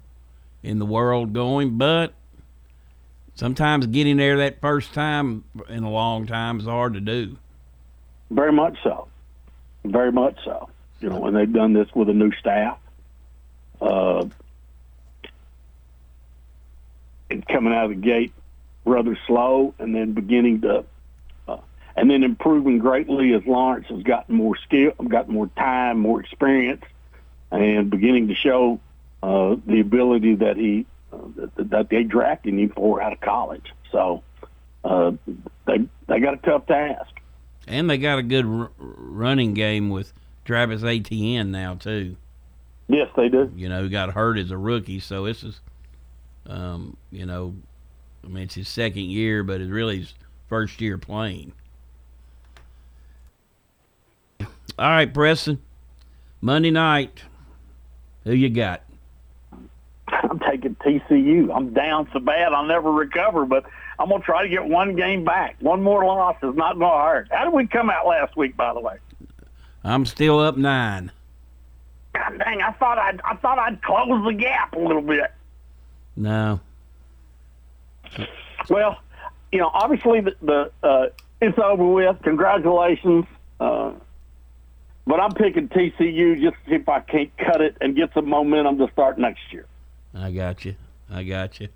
in 0.63 0.79
the 0.79 0.85
world 0.85 1.33
going, 1.33 1.77
but 1.77 2.13
sometimes 3.35 3.85
getting 3.87 4.17
there 4.17 4.37
that 4.37 4.61
first 4.61 4.93
time 4.93 5.43
in 5.69 5.83
a 5.83 5.91
long 5.91 6.25
time 6.27 6.59
is 6.59 6.65
hard 6.65 6.93
to 6.95 7.01
do. 7.01 7.37
Very 8.31 8.51
much 8.51 8.77
so. 8.83 9.07
Very 9.83 10.11
much 10.11 10.37
so. 10.43 10.69
You 10.99 11.09
know, 11.09 11.19
when 11.19 11.33
they've 11.33 11.51
done 11.51 11.73
this 11.73 11.87
with 11.93 12.09
a 12.09 12.13
new 12.13 12.31
staff, 12.33 12.79
uh, 13.81 14.25
and 17.29 17.47
coming 17.47 17.73
out 17.73 17.85
of 17.85 17.89
the 17.91 17.95
gate 17.95 18.33
rather 18.85 19.17
slow, 19.27 19.73
and 19.79 19.93
then 19.95 20.13
beginning 20.13 20.61
to, 20.61 20.85
uh, 21.47 21.57
and 21.95 22.09
then 22.09 22.23
improving 22.23 22.79
greatly 22.79 23.33
as 23.33 23.45
Lawrence 23.45 23.87
has 23.89 24.03
gotten 24.03 24.35
more 24.35 24.55
skill, 24.57 24.91
gotten 25.07 25.33
more 25.33 25.47
time, 25.57 25.99
more 25.99 26.21
experience, 26.21 26.83
and 27.51 27.89
beginning 27.89 28.27
to 28.27 28.35
show 28.35 28.79
uh, 29.23 29.55
the 29.65 29.79
ability 29.79 30.35
that 30.35 30.57
he 30.57 30.85
uh, 31.11 31.17
that, 31.35 31.69
that 31.69 31.89
they 31.89 32.03
drafted 32.03 32.53
him 32.53 32.69
for 32.69 33.01
out 33.01 33.13
of 33.13 33.21
college. 33.21 33.73
So 33.91 34.23
uh, 34.83 35.13
they 35.65 35.87
they 36.07 36.19
got 36.19 36.33
a 36.35 36.37
tough 36.37 36.65
task. 36.67 37.11
And 37.67 37.89
they 37.89 37.97
got 37.97 38.19
a 38.19 38.23
good 38.23 38.45
r- 38.45 38.71
running 38.77 39.53
game 39.53 39.89
with 39.89 40.13
Travis 40.43 40.83
Etienne 40.83 41.51
now 41.51 41.75
too. 41.75 42.15
Yes, 42.87 43.09
they 43.15 43.29
do. 43.29 43.51
You 43.55 43.69
know, 43.69 43.83
he 43.83 43.89
got 43.89 44.11
hurt 44.11 44.37
as 44.37 44.51
a 44.51 44.57
rookie, 44.57 44.99
so 44.99 45.25
this 45.25 45.43
is, 45.43 45.59
um, 46.45 46.97
you 47.11 47.25
know, 47.25 47.55
I 48.23 48.27
mean 48.27 48.43
it's 48.43 48.55
his 48.55 48.67
second 48.67 49.05
year, 49.05 49.43
but 49.43 49.61
it's 49.61 49.71
really 49.71 49.99
his 49.99 50.13
first 50.47 50.79
year 50.81 50.97
playing. 50.97 51.53
All 54.77 54.89
right, 54.89 55.11
Preston. 55.11 55.61
Monday 56.41 56.69
night. 56.69 57.23
Who 58.25 58.33
you 58.33 58.49
got? 58.49 58.81
I'm 60.07 60.39
taking 60.39 60.75
TCU. 60.75 61.55
I'm 61.55 61.73
down 61.73 62.09
so 62.11 62.19
bad 62.19 62.53
I'll 62.53 62.65
never 62.65 62.91
recover, 62.91 63.45
but 63.45 63.65
I'm 63.97 64.09
gonna 64.09 64.23
try 64.23 64.43
to 64.43 64.49
get 64.49 64.65
one 64.65 64.95
game 64.95 65.23
back. 65.23 65.55
One 65.61 65.81
more 65.81 66.03
loss 66.03 66.35
is 66.43 66.55
not 66.55 66.77
gonna 66.77 67.03
hurt. 67.03 67.27
How 67.31 67.45
did 67.45 67.53
we 67.53 67.67
come 67.67 67.89
out 67.89 68.05
last 68.05 68.35
week, 68.35 68.57
by 68.57 68.73
the 68.73 68.79
way? 68.79 68.97
I'm 69.83 70.05
still 70.05 70.39
up 70.39 70.57
nine. 70.57 71.11
God 72.13 72.39
dang, 72.39 72.61
I 72.61 72.71
thought 72.73 72.97
I'd 72.97 73.21
I 73.21 73.35
thought 73.35 73.59
I'd 73.59 73.81
close 73.81 74.23
the 74.25 74.33
gap 74.33 74.73
a 74.73 74.79
little 74.79 75.01
bit. 75.01 75.31
No. 76.15 76.59
Well, 78.69 78.97
you 79.51 79.59
know, 79.59 79.69
obviously 79.73 80.21
the, 80.21 80.35
the 80.41 80.71
uh, 80.81 81.05
it's 81.41 81.57
over 81.59 81.85
with. 81.85 82.17
Congratulations. 82.23 83.25
Uh, 83.59 83.91
but 85.07 85.19
I'm 85.19 85.33
picking 85.33 85.67
TCU 85.69 86.41
just 86.41 86.55
to 86.63 86.69
see 86.69 86.75
if 86.75 86.89
I 86.89 86.99
can't 86.99 87.35
cut 87.37 87.61
it 87.61 87.77
and 87.81 87.95
get 87.95 88.13
some 88.13 88.27
momentum 88.29 88.77
to 88.79 88.91
start 88.91 89.17
next 89.17 89.51
year. 89.51 89.65
I 90.13 90.31
got 90.31 90.65
you. 90.65 90.75
I 91.09 91.23
got 91.23 91.59
you. 91.59 91.69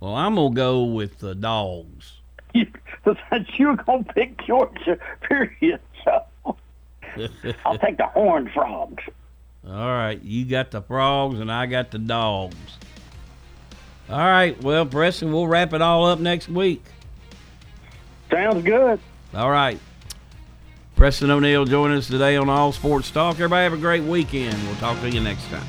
Well, 0.00 0.14
I'm 0.14 0.34
gonna 0.34 0.54
go 0.54 0.84
with 0.84 1.18
the 1.18 1.34
dogs. 1.34 2.12
You're 2.54 3.76
gonna 3.76 4.04
pick 4.04 4.44
Georgia, 4.46 4.98
period. 5.22 5.80
So 6.04 6.24
I'll 7.64 7.78
take 7.78 7.96
the 7.96 8.06
Horned 8.06 8.50
Frogs. 8.52 9.02
All 9.66 9.88
right, 9.88 10.22
you 10.22 10.44
got 10.44 10.70
the 10.70 10.80
frogs 10.80 11.40
and 11.40 11.50
I 11.50 11.66
got 11.66 11.90
the 11.90 11.98
dogs. 11.98 12.56
All 14.08 14.18
right, 14.18 14.60
well, 14.62 14.86
Preston, 14.86 15.32
we'll 15.32 15.48
wrap 15.48 15.72
it 15.72 15.82
all 15.82 16.06
up 16.06 16.20
next 16.20 16.48
week. 16.48 16.84
Sounds 18.30 18.62
good. 18.62 19.00
All 19.34 19.50
right. 19.50 19.80
Preston 20.96 21.30
O'Neill 21.30 21.66
joining 21.66 21.98
us 21.98 22.06
today 22.06 22.38
on 22.38 22.48
All 22.48 22.72
Sports 22.72 23.10
Talk. 23.10 23.34
Everybody 23.34 23.64
have 23.64 23.74
a 23.74 23.76
great 23.76 24.02
weekend. 24.02 24.56
We'll 24.66 24.76
talk 24.76 24.98
to 25.02 25.10
you 25.10 25.20
next 25.20 25.44
time. 25.48 25.66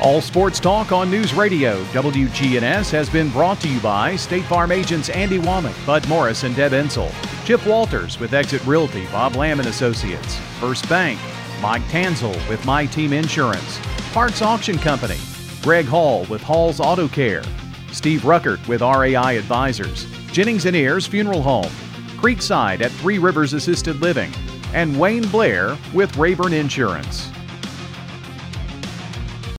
All 0.00 0.22
Sports 0.22 0.58
Talk 0.58 0.92
on 0.92 1.10
News 1.10 1.34
Radio 1.34 1.84
WGNS 1.86 2.90
has 2.90 3.10
been 3.10 3.28
brought 3.28 3.60
to 3.60 3.68
you 3.68 3.78
by 3.80 4.16
State 4.16 4.44
Farm 4.44 4.72
agents 4.72 5.10
Andy 5.10 5.38
Womack, 5.38 5.84
Bud 5.84 6.08
Morris, 6.08 6.44
and 6.44 6.56
Deb 6.56 6.72
Ensel. 6.72 7.12
Chip 7.44 7.66
Walters 7.66 8.18
with 8.18 8.32
Exit 8.32 8.64
Realty, 8.64 9.04
Bob 9.08 9.36
Lamb 9.36 9.60
and 9.60 9.68
Associates. 9.68 10.36
First 10.58 10.88
Bank, 10.88 11.20
Mike 11.60 11.82
Tanzel 11.82 12.34
with 12.48 12.64
My 12.64 12.86
Team 12.86 13.12
Insurance. 13.12 13.78
Parks 14.12 14.40
Auction 14.40 14.78
Company, 14.78 15.18
Greg 15.60 15.84
Hall 15.84 16.24
with 16.30 16.42
Hall's 16.42 16.80
Auto 16.80 17.08
Care. 17.08 17.42
Steve 17.92 18.22
Ruckert 18.22 18.66
with 18.68 18.80
RAI 18.80 19.36
Advisors. 19.36 20.06
Jennings 20.32 20.64
and 20.64 20.74
Ayers 20.74 21.06
Funeral 21.06 21.42
Home. 21.42 21.70
Creekside 22.18 22.80
at 22.80 22.90
Three 22.90 23.18
Rivers 23.18 23.52
Assisted 23.52 24.00
Living. 24.00 24.32
And 24.74 24.98
Wayne 24.98 25.28
Blair 25.28 25.78
with 25.94 26.16
Rayburn 26.16 26.52
Insurance. 26.52 27.30